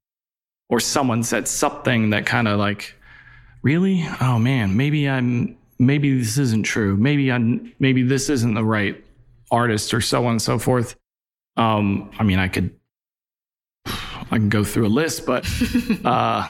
[0.68, 2.95] or someone said something that kind of like,
[3.62, 4.07] really?
[4.20, 6.97] Oh man, maybe I'm, maybe this isn't true.
[6.97, 9.03] Maybe I'm, maybe this isn't the right
[9.51, 10.97] artist or so on and so forth.
[11.57, 12.74] Um, I mean, I could,
[13.86, 15.46] I can go through a list, but
[16.04, 16.48] uh,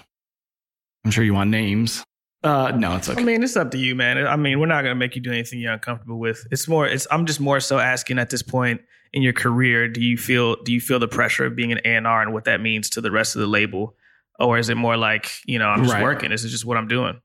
[1.04, 2.04] I'm sure you want names.
[2.42, 3.20] Uh, no, it's okay.
[3.20, 4.24] I mean, it's up to you, man.
[4.26, 6.46] I mean, we're not gonna make you do anything you're uncomfortable with.
[6.50, 6.86] It's more.
[6.86, 7.06] It's.
[7.10, 8.82] I'm just more so asking at this point
[9.12, 9.88] in your career.
[9.88, 10.62] Do you feel?
[10.62, 13.10] Do you feel the pressure of being an A&R and what that means to the
[13.10, 13.96] rest of the label,
[14.38, 16.02] or is it more like you know I'm just Right.
[16.04, 16.30] working?
[16.30, 17.20] This is just what I'm doing.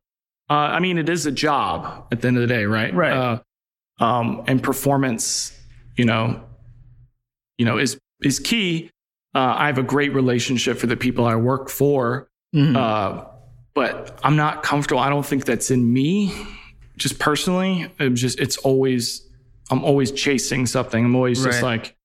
[0.49, 2.93] Uh, I mean, it is a job at the end of the day, right?
[2.93, 3.13] Right.
[3.13, 3.39] Uh,
[4.03, 5.55] um, and performance,
[5.97, 6.41] you know,
[7.61, 8.89] you know, is is key.
[9.35, 12.75] Uh, I have a great relationship for the people I work for, Mhm.
[12.75, 13.25] uh,
[13.75, 14.99] but I'm not comfortable.
[14.99, 16.33] I don't think that's in me,
[16.97, 17.87] just personally.
[17.99, 19.21] It's just it's always
[19.69, 21.05] I'm always chasing something.
[21.05, 21.95] I'm always just like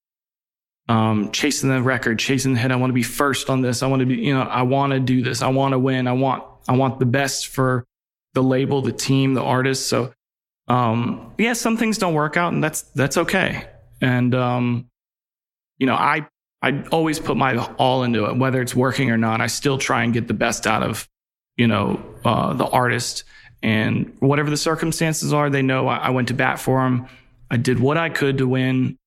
[0.88, 2.70] um, chasing the record, chasing the hit.
[2.70, 3.82] I want to be first on this.
[3.82, 5.40] I want to be, you know, I want to do this.
[5.42, 6.07] I want to win.
[6.07, 7.84] I want I want the best for
[8.34, 9.88] the label, the team, the artist.
[9.88, 10.12] So
[10.68, 13.64] um, yeah, some things don't work out, and that's that's okay.
[14.00, 14.88] And um,
[15.78, 16.26] you know, I
[16.62, 19.40] I always put my all into it, whether it's working or not.
[19.40, 21.08] I still try and get the best out of
[21.56, 23.24] you know uh, the artist,
[23.62, 27.06] and whatever the circumstances are, they know I, I went to bat for them.
[27.50, 28.98] I did what I could to win,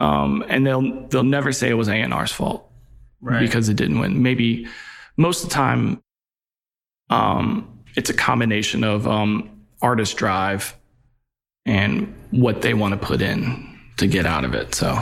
[0.00, 2.68] um, and they'll they'll never say it was A and R's fault
[3.20, 3.40] Right.
[3.40, 4.22] because it didn't win.
[4.22, 4.66] Maybe
[5.16, 6.02] most of the time,
[7.10, 9.50] um, it's a combination of um,
[9.80, 10.74] artist drive
[11.66, 14.74] and what they want to put in to get out of it.
[14.74, 14.98] So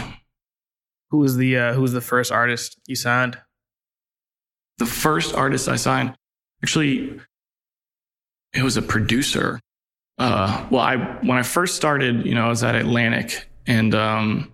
[1.11, 3.38] who was the uh, Who was the first artist you signed?
[4.80, 6.16] the first artist I signed,
[6.64, 7.20] actually,
[8.54, 9.61] it was a producer.
[10.18, 14.52] Uh, well, I when I first started, you know, I was at Atlantic, and um,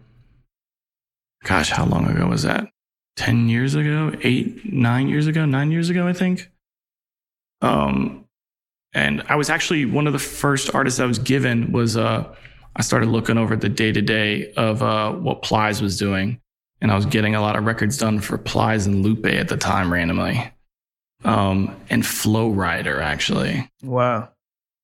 [1.44, 2.68] gosh, how long ago was that?
[3.16, 6.50] Ten years ago, eight, nine years ago, nine years ago, I think.
[7.62, 8.26] Um,
[8.92, 12.34] and I was actually one of the first artists I was given was uh,
[12.74, 16.40] I started looking over the day to day of uh, what Plies was doing,
[16.80, 19.56] and I was getting a lot of records done for Plies and Lupe at the
[19.56, 20.52] time randomly,
[21.24, 23.70] um, and Flo Rida actually.
[23.82, 24.28] Wow.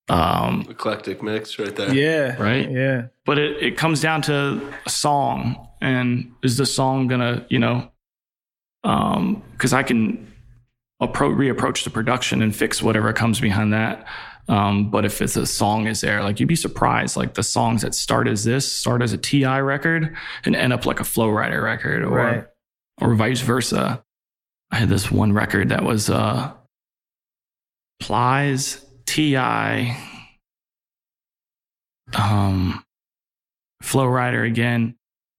[0.08, 1.94] Um, Eclectic mix right there.
[1.94, 2.36] Yeah.
[2.42, 2.70] Right?
[2.70, 3.06] Yeah.
[3.24, 7.90] but it, it comes down to a song and is the song gonna you know
[8.84, 10.26] um because i can
[11.00, 14.06] appro- reapproach the production and fix whatever comes behind that
[14.48, 17.82] um but if it's a song is there like you'd be surprised like the songs
[17.82, 19.58] that start as this start as a T.I.
[19.60, 22.46] record and end up like a Flo Rida record or Right.
[23.00, 24.02] or vice versa
[24.72, 26.52] i had this one record that was uh
[28.00, 29.96] plies T.I.
[32.14, 32.82] um
[33.82, 34.94] Flo Rida again,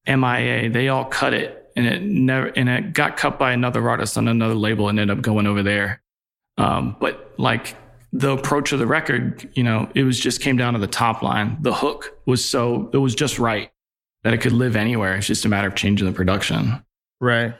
[0.08, 4.18] MIA, they all cut it and it never and it got cut by another artist
[4.18, 6.01] on another label and ended up going over there.
[6.58, 7.76] Um, but like
[8.16, 11.22] the approach of the record, you know, it was just came down to the top
[11.24, 11.57] line.
[11.61, 13.72] The hook was so it was just right
[14.24, 15.16] that it could live anywhere.
[15.16, 16.84] It's just a matter of changing the production.
[17.20, 17.55] Right.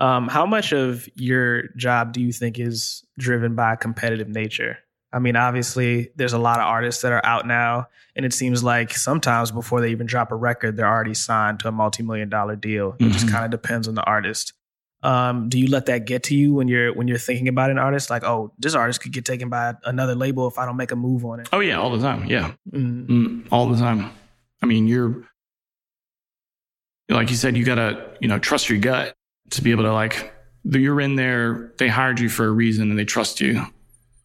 [0.00, 4.78] Um, how much of your job do you think is driven by competitive nature?
[5.12, 7.86] I mean, obviously, there's a lot of artists that are out now,
[8.16, 11.68] and it seems like sometimes before they even drop a record, they're already signed to
[11.68, 12.96] a multi-million dollar deal.
[12.98, 13.30] It just Mhm.
[13.30, 14.54] kind of depends on the artist.
[15.04, 17.78] Um, do you let that get to you when you're when you're thinking about an
[17.78, 18.08] artist?
[18.10, 20.96] Like, oh, this artist could get taken by another label if I don't make a
[20.96, 21.48] move on it.
[21.52, 22.24] Oh yeah, all the time.
[22.26, 22.52] Yeah.
[22.72, 24.10] Mm, Mm, all the time.
[24.62, 25.22] I mean, you're
[27.08, 29.14] like you said, you gotta you know trust your gut
[29.50, 30.32] to be able to like
[30.64, 31.72] you're in there.
[31.78, 33.62] They hired you for a reason and they trust you.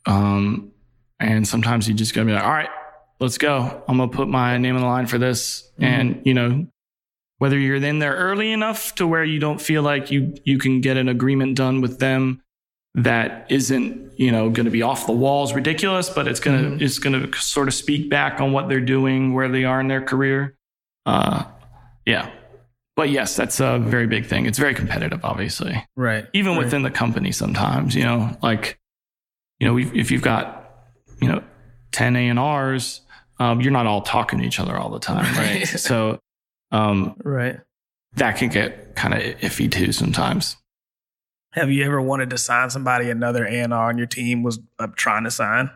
[0.06, 0.72] Um,
[1.20, 2.70] and sometimes you just gotta be like, all right,
[3.20, 3.84] let's go.
[3.88, 5.70] I'm gonna put my name on the line for this.
[5.80, 5.84] Mhm.
[5.86, 6.68] And you know,
[7.40, 10.80] whether you're in there early enough to where you don't feel like you you can
[10.82, 12.42] get an agreement done with them
[12.96, 16.70] that isn't you know going to be off the walls ridiculous but it's going to
[16.72, 16.82] Mhm.
[16.82, 19.88] it's going to sort of speak back on what they're doing where they are in
[19.88, 20.56] their career
[21.06, 21.44] uh
[22.06, 22.30] yeah
[22.96, 26.28] but yes that's a very big thing it's very competitive obviously right.
[26.34, 26.66] even Right.
[26.66, 28.80] within the company sometimes you know like
[29.60, 30.72] you know we've, if you've got
[31.22, 31.44] you know
[31.92, 33.02] 10 a&rs
[33.40, 35.66] um, you're not all talking to each other all the time Right.
[35.68, 36.20] so
[36.72, 37.60] um, Right.
[38.16, 40.58] that can get kind of iffy too sometimes
[41.54, 45.24] Have you ever wanted to sign somebody another A&R on your team was uh, trying
[45.24, 45.70] to sign?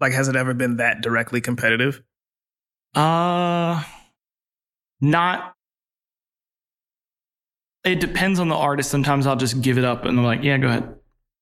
[0.00, 2.02] Like, has it ever been that directly competitive?
[2.94, 3.82] Uh,
[5.00, 5.54] not.
[7.84, 8.90] It depends on the artist.
[8.90, 10.94] Sometimes I'll just give it up and I'm like, yeah, go ahead.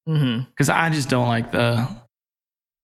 [0.08, 0.48] Mm-hmm.
[0.50, 1.88] Because I just don't like the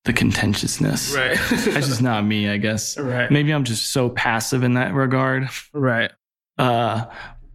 [0.05, 1.15] the contentiousness.
[1.15, 1.37] Right.
[1.49, 2.97] That's just not me, I guess.
[2.97, 3.31] right.
[3.31, 5.49] Maybe I'm just so passive in that regard.
[5.73, 6.11] Right.
[6.57, 7.05] Uh,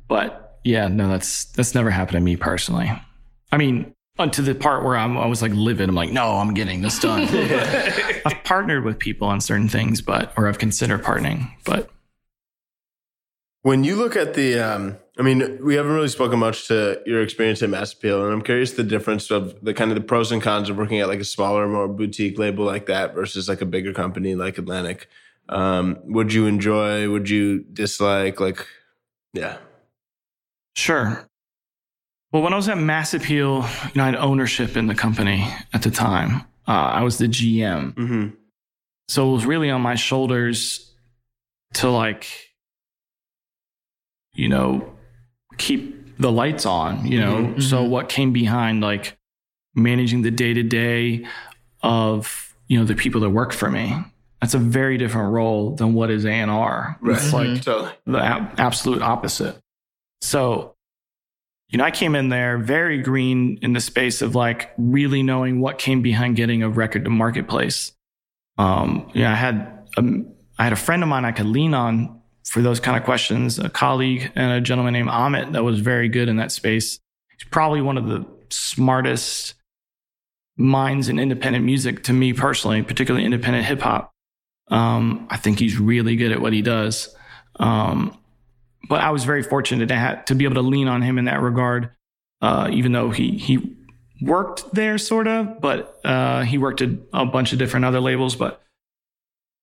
[0.09, 2.91] but yeah, no, that's that's never happened to me personally.
[3.53, 3.95] I mean,
[4.33, 5.89] to the part where I'm, I was like livid.
[5.89, 7.23] I'm like, no, I'm getting this done.
[8.27, 11.89] I've partnered with people on certain things, but or I've considered partnering, but
[13.63, 17.23] When you look at the um, I mean, we haven't really spoken much to your
[17.23, 20.31] experience at Mass Appeal, and I'm curious the difference of the kind of the pros
[20.31, 23.61] and cons of working at like a smaller, more boutique label like that versus like
[23.61, 25.09] a bigger company like Atlantic.
[25.49, 27.11] Um, would you enjoy?
[27.11, 28.39] Would you dislike?
[28.39, 28.65] Like,
[29.33, 29.59] yeah.
[30.77, 31.29] Sure.
[32.31, 35.49] Well, when I was at Mass Appeal, you know, I had ownership in the company
[35.73, 36.43] at the time.
[36.69, 37.95] Uh, I was the GM.
[37.95, 38.29] Mm-hmm.
[39.09, 40.93] So it was really on my shoulders
[41.75, 42.27] to like,
[44.35, 44.95] you know,
[45.59, 47.37] keep the lights on, you know?
[47.57, 47.63] Mhm.
[47.63, 49.17] So what came behind like
[49.75, 51.25] managing the day to day
[51.83, 53.95] of, you know, the people that work for me.
[54.41, 56.99] That's a very different role than what is A&R.
[57.05, 57.49] It's Right.
[57.51, 57.93] like Totally.
[58.07, 59.59] the a- absolute opposite.
[60.21, 60.75] So,
[61.71, 65.61] you know, I came in there very green in the space of like really knowing
[65.61, 67.93] what came behind getting a record to marketplace.
[68.57, 70.03] Um, yeah, I had a,
[70.59, 72.18] I had a friend of mine I could lean on
[72.49, 76.09] for those kind of questions, a colleague and a gentleman named Amit that was very
[76.09, 76.99] good in that space.
[77.31, 79.55] He's probably one of the smartest
[80.57, 84.13] minds in independent music to me personally, particularly independent hip hop.
[84.69, 87.15] Um, I think he's really good at what he does.
[87.57, 88.17] Um,
[88.89, 91.27] but I was very fortunate to have, to be able to lean on him in
[91.27, 91.91] that regard.
[92.41, 93.77] Uh, even though he he
[94.23, 98.37] worked there sort of, but uh, he worked at a bunch of different other labels.
[98.37, 98.63] But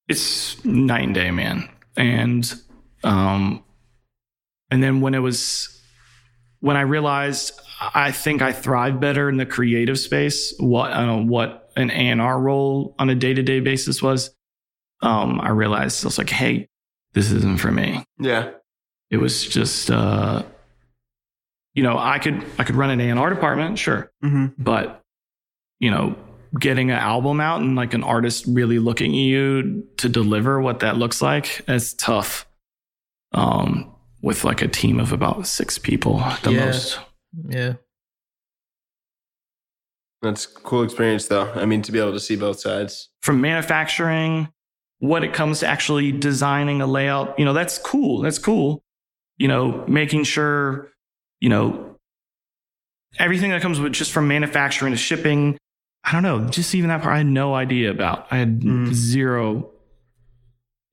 [0.10, 1.70] it's night and day, man.
[1.96, 2.54] And
[3.06, 3.64] um,
[4.72, 5.82] and then when it was
[6.60, 11.70] when I realized I think I thrive better in the creative space, what I what
[11.78, 14.34] an A and R role on a day to day basis was.
[15.02, 16.68] Um, I realized I was like, hey,
[17.14, 18.52] this isn't for me Yeah.
[19.12, 20.44] it was just uh
[21.74, 24.62] you know i could i could run an a&r department sure Mm-hmm.
[24.62, 25.02] but
[25.80, 26.16] you know
[26.60, 30.80] getting an album out and like an artist really looking at you to deliver what
[30.82, 32.46] that looks like it's tough
[33.36, 36.66] um with like a team of about six people at the Yeah.
[36.66, 37.00] most
[37.50, 37.74] Yeah.
[40.22, 41.52] That's a cool experience, though.
[41.54, 43.10] I mean, to be able to see both sides.
[43.22, 44.48] from manufacturing
[45.00, 48.82] what it comes to actually designing a layout you know that's cool that's cool
[49.38, 50.90] you know making sure
[51.42, 51.96] you know
[53.20, 55.58] everything that comes with just from manufacturing to shipping
[56.06, 58.94] i don't know just even that part i had no idea about i had Mm.
[58.94, 59.70] zero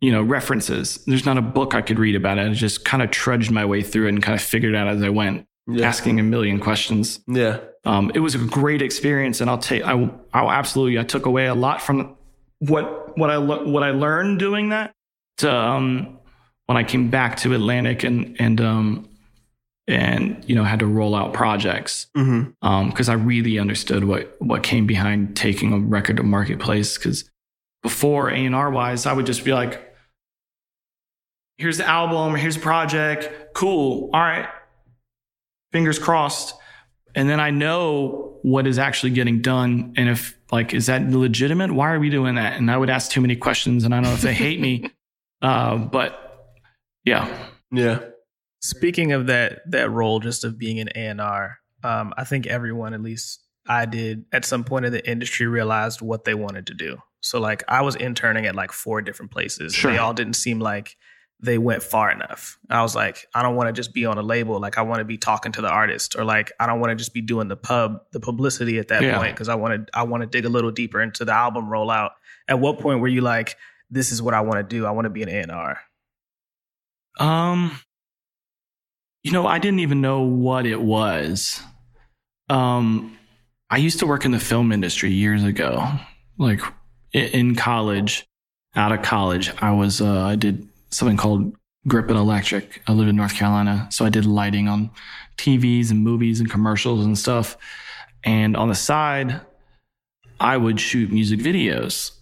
[0.02, 3.02] you know references there's not a book i could read about it i just kind
[3.02, 5.46] of trudged my way through it and kind of figured it out as i went
[5.68, 5.86] Yeah.
[5.88, 7.58] asking a million questions Yeah.
[7.84, 9.94] um, it was a great experience, and I'll take I
[10.34, 12.16] I absolutely I took away a lot from
[12.58, 14.92] what what I what I learned doing that
[15.38, 16.18] to um,
[16.66, 19.08] when I came back to Atlantic and and um,
[19.88, 22.88] and you know had to roll out projects Mm-hmm.
[22.90, 26.96] because I really understood what what came behind taking a record to marketplace.
[26.98, 27.28] Because
[27.82, 29.91] before A and R wise, I would just be like,
[31.62, 34.48] "Here's the album, here's the project, cool, all right,
[35.72, 36.54] fingers crossed."
[37.14, 41.72] And then I know what is actually getting done, and if like is that legitimate?
[41.72, 42.58] Why are we doing that?
[42.58, 44.90] And I would ask too many questions, and I don't know if they hate me,
[45.42, 46.18] uh, but
[47.04, 48.00] yeah, Yeah.
[48.60, 53.02] Speaking of that that role just of being an A&R, um, I think everyone, at
[53.02, 56.98] least I did, at some point in the industry realized what they wanted to do.
[57.20, 59.74] So like I was interning at like four different places.
[59.74, 59.90] Sure.
[59.90, 60.96] They all didn't seem like
[61.44, 62.56] they went far enough.
[62.70, 64.60] I was like, I don't want to just be on a label.
[64.60, 66.96] Like I want to be talking to the artist, or like I don't want to
[66.96, 69.18] just be doing the pub, the publicity at that Yeah.
[69.18, 71.66] point because I want to I want to dig a little deeper into the album
[71.66, 72.10] rollout.
[72.48, 73.56] At what point were you like,
[73.90, 74.86] this is what I want to do?
[74.86, 75.78] I want to be an A&R.
[77.18, 77.78] Um,
[79.22, 81.60] you know, I didn't even know what it was.
[82.48, 83.16] Um,
[83.70, 85.88] I used to work in the film industry years ago,
[86.38, 86.60] like
[87.12, 88.26] in college.
[88.74, 91.54] Out of college, I was uh, I did something called
[91.88, 92.82] Grip and Electric.
[92.86, 94.90] I live in North Carolina, so I did lighting on
[95.36, 97.56] TVs and movies and commercials and stuff.
[98.24, 99.40] And on the side,
[100.38, 102.12] I would shoot music videos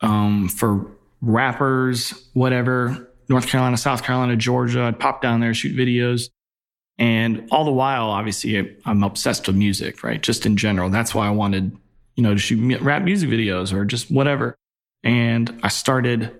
[0.00, 0.86] um, for
[1.20, 4.82] rappers, whatever, North Carolina, South Carolina, Georgia.
[4.82, 6.30] I'd pop down there, shoot videos.
[6.98, 10.20] And all the while, obviously, I'm obsessed with music, right?
[10.20, 10.90] Just in general.
[10.90, 11.74] That's why I wanted,
[12.16, 14.56] you know, to shoot rap music videos or just whatever.
[15.02, 16.38] And I started,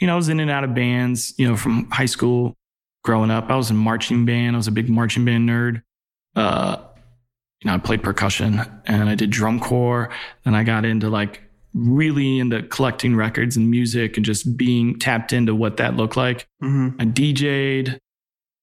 [0.00, 2.56] you know, I was in and out of bands, you know, from high school,
[3.04, 3.50] growing up.
[3.50, 4.56] I was in marching band.
[4.56, 5.82] I was a big marching band nerd.
[6.34, 6.78] Uh,
[7.62, 10.10] you know, I played percussion and I did drum corps.
[10.44, 11.42] Then I got into like
[11.74, 16.48] really into collecting records and music and just being tapped into what that looked like.
[16.62, 17.00] Mm-hmm.
[17.00, 18.00] I DJ'd,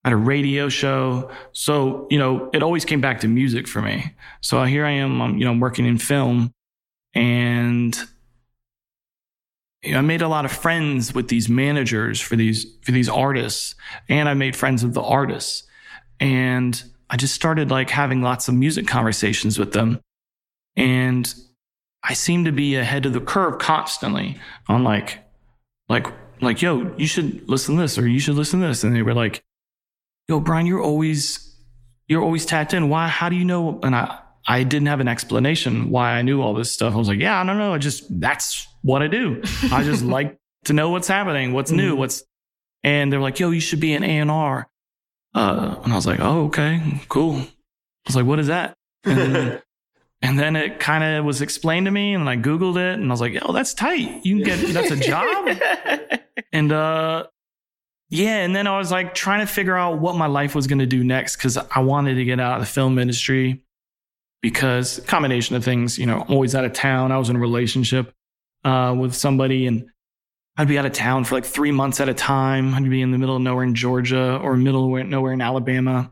[0.04, 1.30] I had a radio show.
[1.52, 4.14] So, you know, it always came back to music for me.
[4.42, 6.54] So here I am, I'm, you know, I'm working in film
[7.14, 7.98] and
[9.84, 13.10] you know, I made a lot of friends with these managers for these, for these
[13.10, 13.76] artists
[14.10, 15.64] and I made friends with the artists.
[16.20, 20.02] and I just started like having lots of music conversations with them.
[20.76, 21.34] And
[22.04, 25.20] I seemed to be ahead of the curve constantly on like,
[25.90, 26.08] like,
[26.42, 28.84] like, yo, you should listen to this or you should listen to this.
[28.84, 29.44] And they were like,
[30.28, 31.56] yo, Brian, you're always,
[32.08, 32.90] you're always tapped in.
[32.90, 33.80] Why, how do you know?
[33.82, 36.94] And I, I didn't have an explanation why I knew all this stuff.
[36.94, 37.74] I was like, yeah, I don't know.
[37.74, 39.42] I just, that's what I do.
[39.72, 42.00] I just like to know what's happening, what's new, mm-hmm.
[42.00, 42.24] what's,
[42.84, 44.68] and they're like, yo, you should be an A&R.
[45.36, 47.36] Uh, and I was like, oh, okay, cool.
[47.36, 47.48] I
[48.08, 48.78] was like, what is that?
[49.04, 49.62] And then,
[50.22, 53.14] and then it kind of was explained to me and I Googled it and I
[53.14, 54.26] was like, oh, that's tight.
[54.26, 55.58] You can get, that's a job.
[56.54, 57.28] and, uh,
[58.10, 58.38] yeah.
[58.38, 60.86] And then I was like trying to figure out what my life was going to
[60.86, 63.66] do next because I wanted to get out of the film industry
[64.42, 67.12] because combination of things, you know, I'm always out of town.
[67.12, 68.14] I was in a relationship,
[68.64, 69.88] uh, with somebody and
[70.58, 72.74] I'd be out of town for like three months at a time.
[72.74, 76.12] I'd be in the middle of nowhere in Georgia or middle of nowhere in Alabama.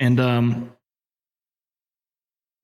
[0.00, 0.72] And um,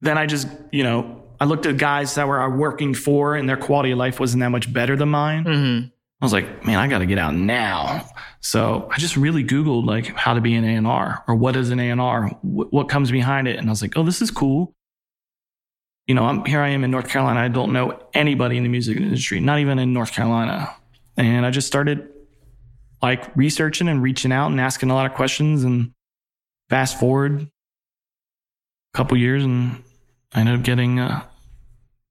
[0.00, 3.56] then I just, you know, I looked at guys that were working for and their
[3.56, 5.44] quality of life wasn't that much better than mine.
[5.44, 5.86] Mm-hmm.
[6.22, 8.06] I was like, man, I got to get out now.
[8.40, 11.80] So I just really Googled like how to be an A&R or what is an
[11.80, 13.56] A&R, what comes behind it.
[13.56, 14.74] And I was like, oh, this is cool.
[16.06, 17.40] You know, I'm here I am in North Carolina.
[17.40, 20.74] I don't know anybody in the music industry, not even in North Carolina.
[21.16, 22.08] And I just started
[23.02, 25.62] like researching and reaching out and asking a lot of questions.
[25.62, 25.92] And
[26.68, 29.82] fast forward a couple years, and
[30.32, 31.22] I ended up getting uh,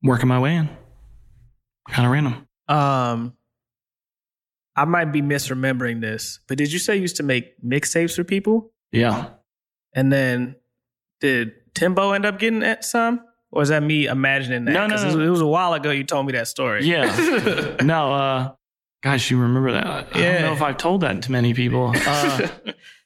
[0.04, 0.70] working my way in.
[1.90, 2.48] Kind of random.
[2.68, 3.34] Um,
[4.76, 8.24] I might be misremembering this, but did you say you used to make mixtapes for
[8.24, 8.72] people?
[8.92, 9.30] Yeah.
[9.94, 10.56] And then
[11.20, 13.22] did Timbo end up getting some?
[13.52, 14.72] Or is that me imagining that?
[14.72, 15.20] No, no, no.
[15.20, 16.86] It was a while ago you told me that story.
[16.86, 17.78] Yeah.
[17.82, 18.52] no, uh,
[19.02, 19.88] Gosh, you remember that?
[19.88, 21.94] I don't know if I've told that to many people.
[21.96, 22.48] Uh,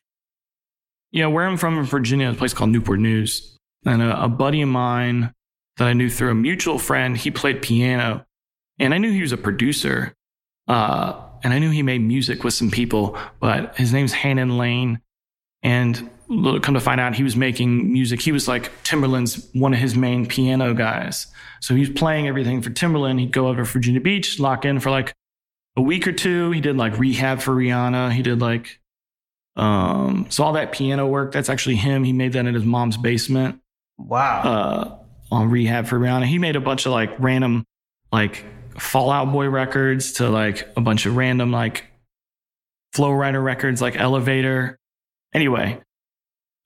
[1.12, 4.62] yeah, where I'm from in Virginia, a place called Newport News, and a, a, buddy
[4.64, 5.34] of mine
[5.78, 8.26] that I knew through a mutual friend, he played piano,
[8.80, 10.16] and I knew he was a producer,
[10.68, 15.00] uh, and I knew he made music with some people, but his name's Hannon Lane,
[15.62, 18.22] and come to find out, he was making music.
[18.22, 21.28] He was like Timbaland's one of his main piano guys,
[21.62, 23.20] so he was playing everything for Timbaland.
[23.20, 25.14] He'd go over to Virginia Beach, lock in for like
[25.76, 26.52] a week or two.
[26.52, 28.12] He did like rehab for Rihanna.
[28.12, 28.80] He did like
[29.56, 32.04] um so all that piano work, that's actually him.
[32.04, 33.60] He made that in his mom's basement.
[33.98, 34.42] Wow.
[34.42, 34.98] Uh
[35.32, 36.26] on rehab for Rihanna.
[36.26, 37.66] He made a bunch of like random
[38.12, 38.46] like
[38.80, 41.86] Fall Out Boy records to like a bunch of random like
[42.94, 44.78] Flo Rida records like Elevator.
[45.34, 45.82] Anyway,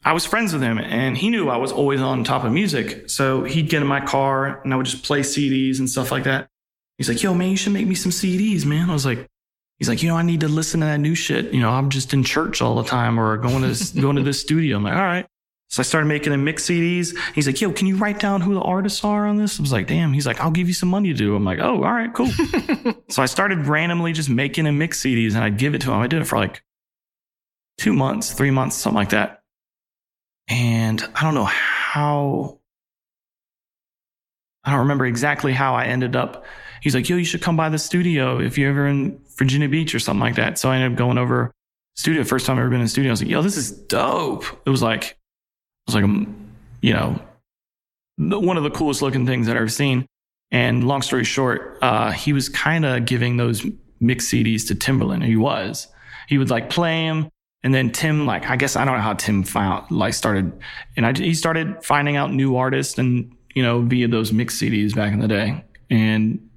[0.04, 3.10] I was friends with him and he knew I was always on top of music.
[3.10, 6.24] So he'd get in my car and I would just play CDs and stuff like
[6.24, 6.48] that.
[6.98, 8.90] He's like, yo, man, you should make me some CDs, man.
[8.90, 9.28] I was like,
[9.78, 11.54] he's like, you know, I need to listen to that new shit.
[11.54, 14.24] You know, I'm just in church all the time or going to this, going to
[14.24, 14.78] this studio.
[14.78, 15.26] I'm like, all right.
[15.70, 17.16] So I started making him mix CDs.
[17.36, 19.60] He's like, yo, can you write down who the artists are on this?
[19.60, 20.14] I was like, damn.
[20.14, 21.36] He's like, I'll give you some money to do.
[21.36, 22.32] I'm like, oh, all right, cool.
[23.10, 26.00] so I started randomly just making him mix CDs and I'd give it to him.
[26.00, 26.64] I did it for like
[27.78, 29.37] two months, three months, something like that.
[30.48, 32.60] And I don't know how,
[34.64, 36.46] I don't remember exactly how I ended up
[36.82, 39.94] he's like, yo, you should come by the studio if you're ever in Virginia Beach
[39.94, 40.58] or something like that.
[40.58, 41.52] So I ended up going over
[41.96, 42.24] studio.
[42.24, 43.10] First time I've ever been in studio.
[43.10, 44.46] I was like, yo, this is dope.
[44.66, 45.16] It was like, it
[45.88, 46.36] was like, um,
[46.82, 47.20] you know,
[48.18, 50.06] one of the coolest looking things that I've ever seen.
[50.52, 53.66] And long story short, uh, he was kind of giving those
[54.00, 55.26] mix CDs to Timbaland.
[55.26, 55.88] He was.
[56.30, 57.30] He would like play him.
[57.64, 60.52] And then Tim, like, I guess I don't know how Tim found, like, started,
[60.96, 64.96] and I, he started finding out new artists and, you know, via those mix CDs
[64.96, 65.66] back in the day.
[65.90, 66.48] And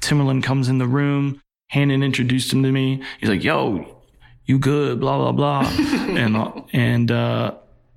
[0.00, 1.40] Timbaland comes in the room.
[1.68, 3.02] Hannon introduced him to me.
[3.20, 4.02] He's like, "Yo,
[4.44, 7.54] you good?" Blah blah blah, and uh, and uh,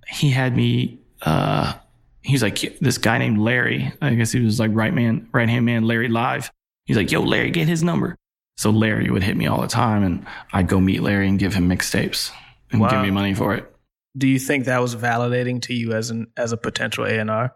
[0.07, 0.99] he had me.
[1.23, 1.73] Uh,
[2.21, 3.91] he's like this guy named Larry.
[4.01, 6.51] I guess he was like right man, right hand man, Larry Live.
[6.85, 8.15] He's like, "Yo, Larry, get his number."
[8.57, 11.53] So Larry would hit me all the time, and I'd go meet Larry and give
[11.53, 12.31] him mixtapes
[12.71, 12.89] and wow.
[12.89, 13.69] give me money for it.
[14.15, 17.31] Do you think that was validating to you as an as a potential A and
[17.31, 17.55] R?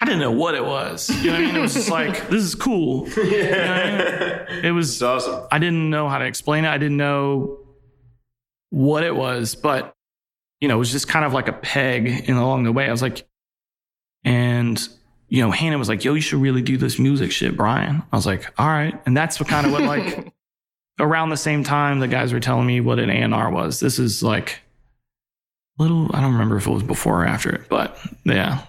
[0.00, 1.10] I didn't know what it was.
[1.10, 1.56] You know what I mean?
[1.56, 3.06] It was just like, this is cool.
[3.08, 4.64] You know I mean?
[4.64, 5.46] It was it's awesome.
[5.52, 6.68] I didn't know how to explain it.
[6.68, 7.58] I didn't know
[8.70, 9.94] what it was, but
[10.60, 12.86] you know, it was just kind of like a peg in along the way.
[12.86, 13.26] I was like,
[14.24, 14.88] and
[15.30, 18.02] you know, Hannon was like, yo, you should really do this music shit, Brian.
[18.12, 19.00] I was like, all right.
[19.06, 20.32] And that's what kind of what like
[20.98, 23.78] around the same time the guys were telling me what an A&R was.
[23.78, 24.60] This is like
[25.78, 28.64] little, I don't remember if it was before or after it, but yeah.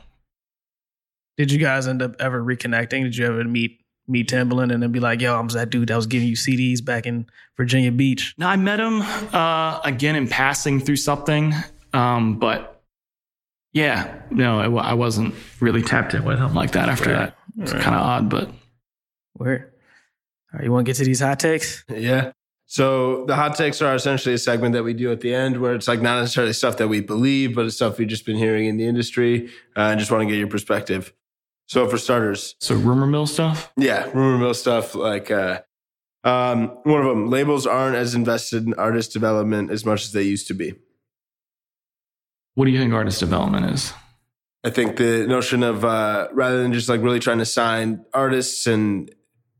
[1.35, 3.03] Did you guys end up ever reconnecting?
[3.03, 5.95] Did you ever meet meet Timbaland and then be like, "Yo, I'm that dude that
[5.95, 7.25] was giving you CDs back in
[7.57, 8.35] Virginia Beach"?
[8.37, 11.55] No, I met him uh, again in passing through something.
[11.93, 12.80] Um, but
[13.73, 17.17] yeah, no, I, I, wasn't really tapped in with him like that after right.
[17.19, 17.37] that.
[17.59, 17.81] It's right.
[17.81, 18.49] kind of odd, but
[19.33, 19.71] where?
[20.53, 21.85] All right, you want to get to these hot takes?
[21.89, 22.31] Yeah.
[22.65, 25.73] So the hot takes are essentially a segment that we do at the end where
[25.73, 28.65] it's like not necessarily stuff that we believe, but it's stuff we've just been hearing
[28.65, 31.13] in the industry uh, and just want to get your perspective.
[31.67, 33.71] So for starters, so rumor mill stuff.
[33.77, 34.95] Yeah, rumor mill stuff.
[34.95, 35.61] Like uh,
[36.23, 40.23] um, one of them, labels aren't as invested in artist development as much as they
[40.23, 40.75] used to be.
[42.55, 43.93] What do you think artist development is?
[44.63, 48.67] I think the notion of uh, rather than just like really trying to sign artists
[48.67, 49.13] and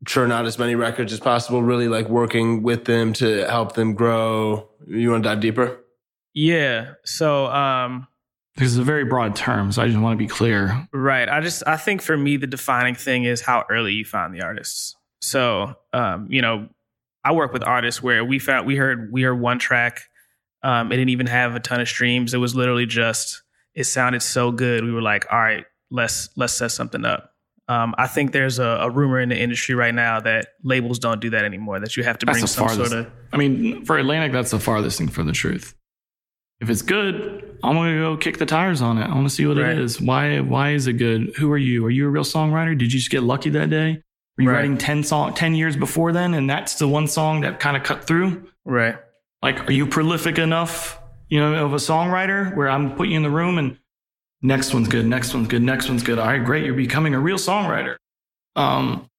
[0.05, 3.93] churn out as many records as possible, really like working with them to help them
[3.93, 4.69] grow.
[4.87, 5.79] You want to dive deeper?
[6.33, 6.93] Yeah.
[7.03, 8.07] So, um,
[8.55, 10.87] this is a very broad term, so I just want to be clear.
[10.91, 11.29] Right.
[11.29, 14.41] I just I think for me the defining thing is how early you find the
[14.41, 14.95] artists.
[15.21, 16.67] So um, you know,
[17.23, 20.01] I work with artists where we found we heard we heard one track.
[20.63, 22.33] Um, it didn't even have a ton of streams.
[22.33, 23.41] It was literally just
[23.73, 24.83] it sounded so good.
[24.83, 27.33] We were like, all right, let's let's set something up.
[27.67, 31.21] Um, I think there's a, a, rumor in the industry right now that labels don't
[31.21, 31.79] do that anymore.
[31.79, 33.11] That you have to bring some farthest, sort of.
[33.31, 35.73] I mean, for Atlantic, that's the farthest thing from the truth
[36.61, 39.03] if it's good, I'm gonna go kick the tires on it.
[39.03, 39.71] I want to see what right.
[39.71, 39.99] it is.
[39.99, 41.33] Why why is it good?
[41.37, 41.85] Who are you?
[41.85, 42.77] Are you a real songwriter?
[42.77, 44.01] Did you just get lucky that day?
[44.37, 44.57] Were you right.
[44.57, 47.83] writing 10 song 10 years before then and that's the one song that kind of
[47.83, 48.47] cut through?
[48.63, 48.95] Right.
[49.41, 53.23] Like are you prolific enough, you know, of a songwriter where I'm putting you in
[53.23, 53.77] the room and
[54.41, 56.19] next one's good, next one's good, next one's good.
[56.19, 57.95] All right, great, you're becoming a real songwriter.
[58.55, 59.09] Um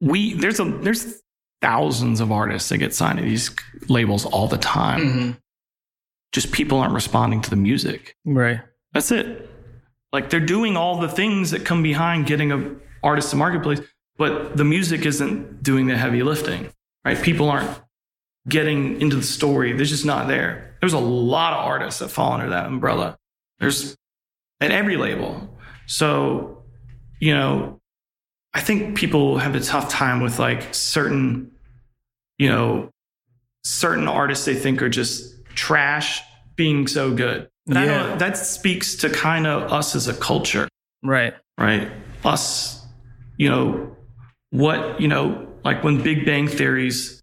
[0.00, 1.22] we there's a there's
[1.62, 3.50] thousands of artists that get signed to these
[3.88, 5.00] labels all the time.
[5.00, 5.30] Mm-hmm
[6.34, 8.16] just people aren't responding to the music.
[8.24, 8.60] Right.
[8.92, 9.48] That's it.
[10.12, 12.74] Like they're doing all the things that come behind getting a
[13.04, 13.80] artist to marketplace,
[14.18, 16.70] but the music isn't doing the heavy lifting.
[17.04, 17.20] Right?
[17.20, 17.70] People aren't
[18.48, 19.72] getting into the story.
[19.72, 20.76] They're just not there.
[20.80, 23.16] There's a lot of artists that fall under that umbrella.
[23.58, 23.96] There's
[24.60, 25.48] at every label.
[25.86, 26.62] So,
[27.20, 27.80] you know,
[28.52, 31.50] I think people have a tough time with like certain,
[32.38, 32.90] you know,
[33.64, 36.22] certain artists they think are just trash
[36.56, 37.48] being so good.
[37.66, 38.16] yeah.
[38.16, 40.68] that speaks to kind of us as a culture.
[41.02, 41.34] Right.
[41.58, 41.90] Right.
[42.24, 42.84] Us,
[43.36, 43.96] you know,
[44.50, 47.22] what, you know, like when Big Bang Theory's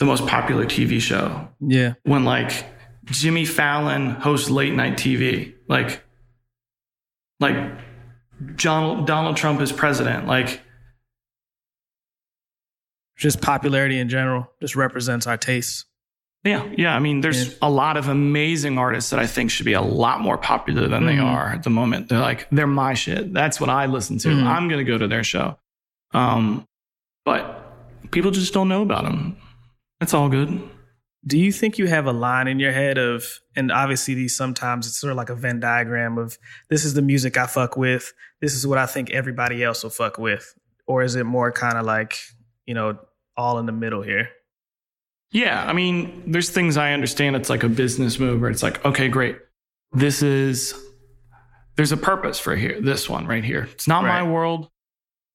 [0.00, 1.48] the most popular TV show.
[1.60, 1.94] Yeah.
[2.02, 2.64] When like
[3.04, 5.54] Jimmy Fallon hosts late night TV.
[5.68, 6.02] Like,
[7.38, 7.56] like
[8.56, 10.26] John, Donald Trump is president.
[10.26, 10.62] Like,
[13.16, 15.84] just popularity in general just represents our tastes.
[16.44, 16.96] Yeah, yeah.
[16.96, 17.54] I mean, there's yeah.
[17.60, 21.02] a lot of amazing artists that I think should be a lot more popular than
[21.02, 21.16] mm-hmm.
[21.16, 22.08] they are at the moment.
[22.08, 23.34] They're like, they're my shit.
[23.34, 24.28] That's what I listen to.
[24.28, 24.46] Mm-hmm.
[24.46, 25.58] I'm going to go to their show.
[26.14, 26.66] Um,
[27.26, 29.36] but people just don't know about them.
[30.00, 30.62] It's all good.
[31.26, 34.86] Do you think you have a line in your head of, and obviously these sometimes
[34.86, 36.38] it's sort of like a Venn diagram of
[36.70, 39.90] this is the music I fuck with, this is what I think everybody else will
[39.90, 40.54] fuck with,
[40.86, 42.16] or is it more kind of like
[42.66, 42.98] you know
[43.36, 44.30] all in the middle here?
[45.32, 47.36] Yeah, I mean, there's things I understand.
[47.36, 49.38] It's like a business move where it's like, okay, great.
[49.92, 50.74] This is
[51.76, 52.80] there's a purpose for here.
[52.80, 53.68] This one right here.
[53.72, 54.22] It's not right.
[54.22, 54.68] my world.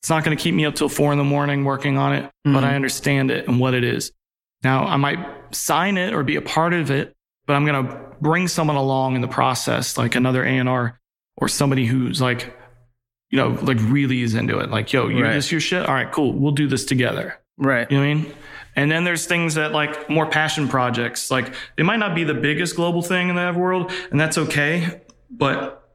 [0.01, 2.25] It's not going to keep me up till four in the morning working on it,
[2.25, 2.53] mm-hmm.
[2.53, 4.11] but I understand it and what it is.
[4.65, 5.19] Now I might
[5.51, 9.13] sign it or be a part of it, but I'm going to bring someone along
[9.13, 10.99] in the process, like another A&R
[11.37, 12.51] or somebody who's like,
[13.29, 14.71] you know, like really is into it.
[14.71, 15.33] Like, yo, you right.
[15.33, 15.85] this your shit?
[15.85, 16.33] All right, cool.
[16.33, 17.39] We'll do this together.
[17.59, 17.89] Right.
[17.91, 18.33] You know what I mean?
[18.75, 22.33] And then there's things that like more passion projects, like they might not be the
[22.33, 25.87] biggest global thing in the world, and that's okay, but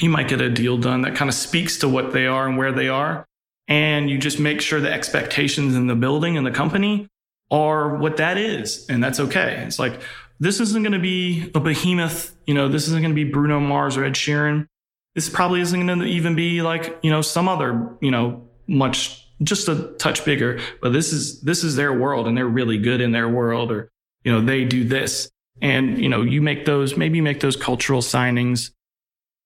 [0.00, 2.58] you might get a deal done that kind of speaks to what they are and
[2.58, 3.24] where they are.
[3.68, 7.08] And you just make sure the expectations in the building and the company
[7.50, 8.86] are what that is.
[8.88, 9.62] And that's okay.
[9.66, 10.00] It's like,
[10.38, 12.36] this isn't going to be a behemoth.
[12.46, 14.66] You know, this isn't going to be Bruno Mars or Ed Sheeran.
[15.14, 19.26] This probably isn't going to even be like, you know, some other, you know, much
[19.42, 23.00] just a touch bigger, but this is, this is their world and they're really good
[23.00, 23.90] in their world or,
[24.24, 25.30] you know, they do this.
[25.62, 28.72] And, you know, you make those, maybe make those cultural signings.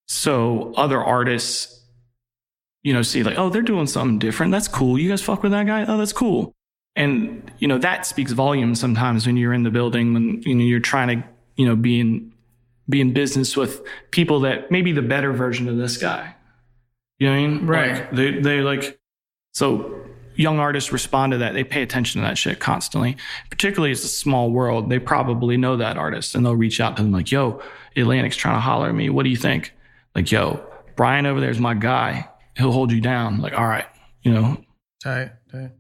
[0.09, 1.85] So other artists,
[2.83, 4.53] you know, see like, oh, they're doing something different.
[4.53, 4.99] That's cool.
[4.99, 5.85] You guys fuck with that guy?
[5.87, 6.53] Oh, that's cool.
[6.97, 10.65] And, you know, that speaks volumes sometimes when you're in the building, when, you know,
[10.65, 12.33] you're trying to, you know, be in,
[12.89, 16.35] be in business with people that maybe the better version of this guy.
[17.19, 17.67] You know what I mean?
[17.67, 17.91] Right.
[17.93, 18.99] Like they, they like,
[19.53, 21.55] so young artists respond to that.
[21.55, 23.17] They pay attention to that shit constantly.
[23.51, 24.91] Particularly it's a small world.
[24.91, 27.63] They probably know that artist and they'll reach out to them like, yo,
[27.97, 29.11] Atlantic's trying to holler at me.
[29.11, 29.73] What do you think?
[30.15, 30.65] Like, yo,
[30.97, 32.29] Brian over there is my guy.
[32.57, 33.41] He'll hold you down.
[33.41, 33.87] Like, all right,
[34.23, 34.63] you know.
[35.03, 35.71] Tight, tight.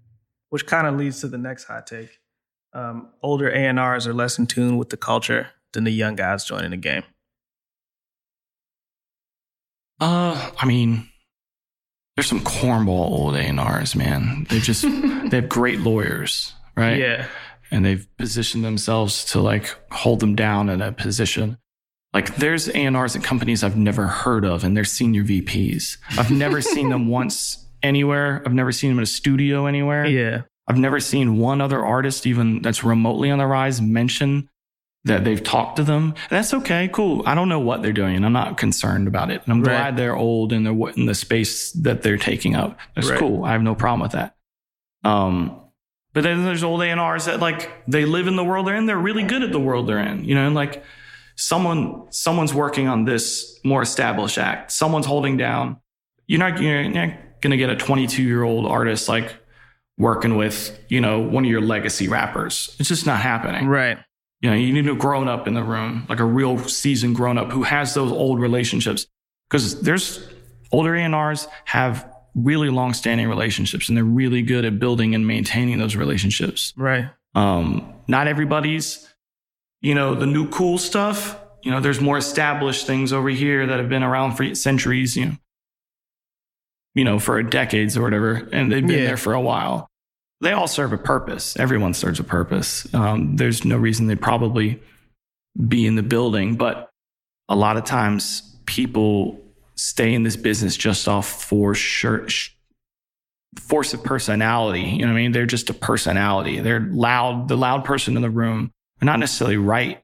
[0.51, 2.18] Which kind of leads to the next hot take.
[2.72, 6.70] Um, older A&Rs are less in tune with the culture than the young guys joining
[6.70, 7.03] the game?
[10.01, 11.09] Uh, I mean,
[12.16, 14.46] there's some cornball old A&Rs, man.
[14.48, 14.82] They just
[15.30, 16.98] they have great lawyers, right?
[16.98, 17.26] Yeah.
[17.70, 21.59] And they've positioned themselves to like hold them down in a position.
[22.12, 25.98] Like there's A&Rs at companies I've never heard of and they're senior VPs.
[26.18, 28.43] I've never seen them once anywhere.
[28.45, 30.07] I've never seen them in a studio anywhere.
[30.07, 30.43] Yeah.
[30.68, 34.49] I've never seen one other artist even that's remotely on the rise mention
[35.05, 36.14] that they've talked to them.
[36.31, 36.89] And that's okay.
[36.93, 37.22] Cool.
[37.26, 39.43] I don't know what they're doing and I'm not concerned about it.
[39.45, 39.72] And I'm Right.
[39.72, 42.78] glad they're old and they're in the space that they're taking up.
[42.95, 43.18] That's Right.
[43.18, 43.45] cool.
[43.45, 44.35] I have no problem with that.
[45.03, 45.57] Um,
[46.12, 48.87] but then there's old A&Rs that like they live in the world they're in.
[48.87, 50.85] They're really good at the world they're in, you know, and like
[51.37, 54.70] someone, someone's working on this more established act.
[54.70, 55.78] Someone's holding down.
[56.26, 59.34] You're not, you're not going to get a 22 year old artist like
[59.99, 62.74] working with, you know, one of your legacy rappers.
[62.78, 63.66] It's just not happening.
[63.66, 63.99] Right.
[64.41, 67.36] You know, you need a grown up in the room, like a real seasoned grown
[67.36, 69.07] up who has those old relationships.
[69.49, 70.26] Because there's
[70.72, 75.78] older A&Rs have really long standing relationships and they're really good at building and maintaining
[75.78, 76.72] those relationships.
[76.76, 77.11] Right.
[77.34, 79.12] Um, not everybody's,
[79.82, 81.38] you know, the new cool stuff.
[81.62, 85.26] You know, there's more established things over here that have been around for centuries, you
[85.26, 85.36] know,
[86.95, 89.07] you know, for decades or whatever, and they've been Yeah.
[89.07, 89.88] there for a while.
[90.41, 91.57] They all serve a purpose.
[91.59, 92.93] Everyone serves a purpose.
[92.95, 94.80] Um, there's no reason they'd probably
[95.68, 96.88] be in the building, but
[97.49, 99.41] a lot of times people
[99.76, 102.51] stay in this business just off for sure, sh-
[103.59, 104.80] force of personality.
[104.82, 105.32] You know what I mean?
[105.32, 106.61] They're just a personality.
[106.61, 108.70] They're loud, the loud person in the room.
[108.99, 110.03] They're not necessarily right.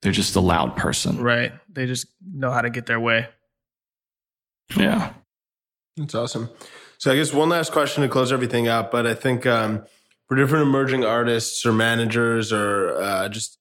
[0.00, 1.18] They're just a loud person.
[1.20, 1.52] Right.
[1.68, 3.28] They just know how to get their way.
[4.76, 5.12] Yeah.
[5.96, 6.50] That's awesome.
[6.98, 9.84] So I guess one last question to close everything up, but I think um,
[10.28, 13.58] for different emerging artists or managers or uh, just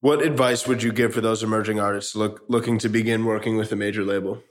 [0.00, 3.70] what advice would you give for those emerging artists look, looking to begin working with
[3.70, 4.42] a major label?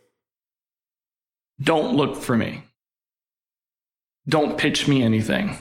[1.61, 2.63] Don't look for me.
[4.27, 5.57] Don't pitch me anything.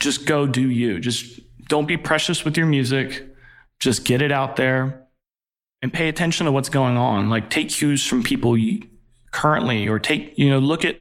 [0.00, 0.98] Just go do you.
[0.98, 3.24] Just don't be precious with your music.
[3.78, 5.06] Just get it out there
[5.80, 7.30] and pay attention to what's going on.
[7.30, 8.82] Like take cues from people you
[9.34, 11.00] currently or take, you know, look at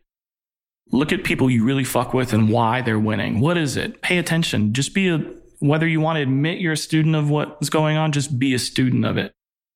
[0.91, 3.39] look at people you really fuck with and why they're winning.
[3.39, 4.01] What is it?
[4.01, 4.73] Pay attention.
[4.73, 5.23] Just be a
[5.59, 8.59] whether you want to admit you're a student of what's going on, just be a
[8.59, 9.33] student of it.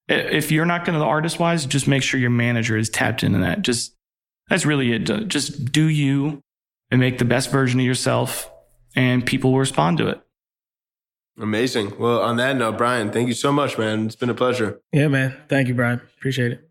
[0.09, 3.23] If you're not going to the artist wise, just make sure your manager is tapped
[3.23, 3.61] into that.
[3.61, 3.95] Just
[4.49, 5.27] that's really it.
[5.27, 6.41] Just do you
[6.89, 8.49] and make the best version of yourself,
[8.95, 10.21] and people will respond to it.
[11.39, 11.97] Amazing.
[11.99, 14.07] Well, on that note, Brian, thank you so much, man.
[14.07, 14.81] It's been a pleasure.
[14.91, 15.37] Yeah, man.
[15.47, 16.01] Thank you, Brian.
[16.17, 16.66] Appreciate it.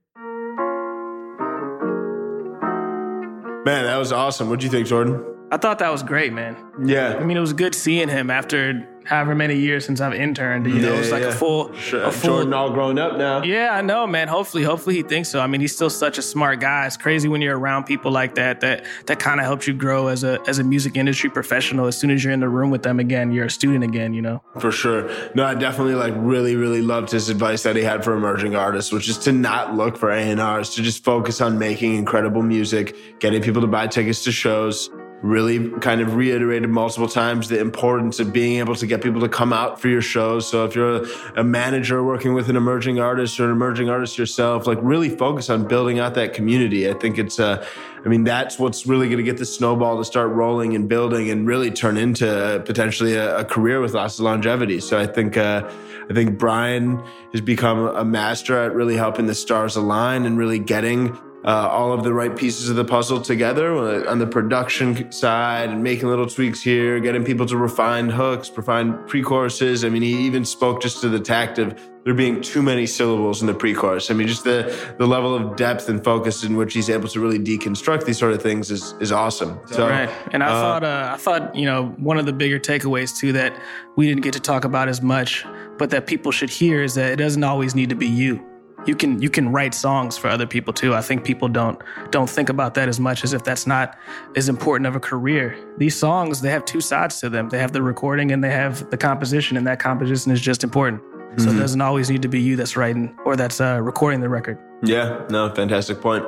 [3.66, 4.48] Man, that was awesome.
[4.48, 5.24] What'd you think, Jordan?
[5.50, 6.56] I thought that was great, man.
[6.84, 7.16] Yeah.
[7.16, 10.66] I mean, it was good seeing him after however many years since I've interned.
[10.66, 11.28] You know, Yeah, it's like yeah.
[11.28, 12.02] a full, Sure.
[12.02, 12.30] a full.
[12.30, 13.42] Jordan all grown up now.
[13.42, 14.28] Yeah, I know, man.
[14.28, 15.40] Hopefully, hopefully he thinks so.
[15.40, 16.86] I mean, he's still such a smart guy.
[16.86, 18.60] It's crazy when you're around people like that.
[18.60, 21.86] That that kind of helps you grow as a as a music industry professional.
[21.86, 24.12] As soon as you're in the room with them again, you're a student again.
[24.14, 24.42] You know.
[24.58, 25.08] For sure.
[25.34, 28.92] No, I definitely like really, really loved his advice that he had for emerging artists,
[28.92, 33.42] which is to not look for A&Rs, to just focus on making incredible music, getting
[33.42, 34.90] people to buy tickets to shows.
[35.22, 39.28] Really kind of reiterated multiple times the importance of being able to get people to
[39.28, 40.48] come out for your shows.
[40.48, 41.06] So if you're
[41.36, 45.48] a, manager working with an emerging artist or an emerging artist yourself, like really focus
[45.48, 46.88] on building out that community.
[46.88, 47.66] I think it's, uh,
[48.04, 51.30] I mean, that's what's really going to get the snowball to start rolling and building
[51.30, 54.80] and really turn into potentially a, a career with lots of longevity.
[54.80, 55.68] So I think, uh,
[56.08, 57.02] I think Brian
[57.32, 61.92] has become a master at really helping the stars align and really getting uh, all
[61.92, 66.08] of the right pieces of the puzzle together uh, on the production side and making
[66.08, 69.84] little tweaks here, getting people to refine hooks, refine pre-choruses.
[69.84, 73.40] I mean, he even spoke just to the tact of there being too many syllables
[73.40, 74.10] in the pre-chorus.
[74.10, 77.20] I mean, just the the level of depth and focus in which he's able to
[77.20, 79.60] really deconstruct these sort of things is is awesome.
[79.66, 80.10] So, Right.
[80.32, 83.32] And I uh, thought, uh, I thought, you know, one of the bigger takeaways too
[83.32, 83.56] that
[83.94, 85.44] we didn't get to talk about as much,
[85.78, 88.44] but that people should hear is that it doesn't always need to be you.
[88.86, 90.94] You can you can write songs for other people too.
[90.94, 91.80] I think people don't
[92.10, 93.98] don't think about that as much as if that's not
[94.36, 95.56] as important of a career.
[95.78, 97.48] These songs they have two sides to them.
[97.48, 101.02] They have the recording and they have the composition, and that composition is just important.
[101.02, 101.58] So Mm-hmm.
[101.58, 104.58] it doesn't always need to be you that's writing or that's uh, recording the record.
[104.82, 106.24] Yeah, no, fantastic point.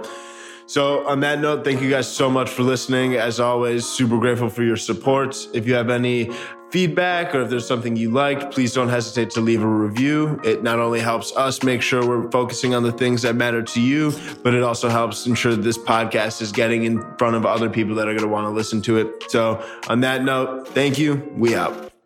[0.66, 3.14] So, on that note, thank you guys so much for listening.
[3.14, 5.34] As always, super grateful for your support.
[5.54, 6.30] If you have any
[6.70, 10.40] feedback or if there's something you liked, please don't hesitate to leave a review.
[10.44, 13.80] It not only helps us make sure we're focusing on the things that matter to
[13.80, 14.12] you,
[14.42, 17.94] but it also helps ensure that this podcast is getting in front of other people
[17.96, 19.30] that are going to want to listen to it.
[19.30, 21.30] So, on that note, thank you.
[21.36, 21.97] We out.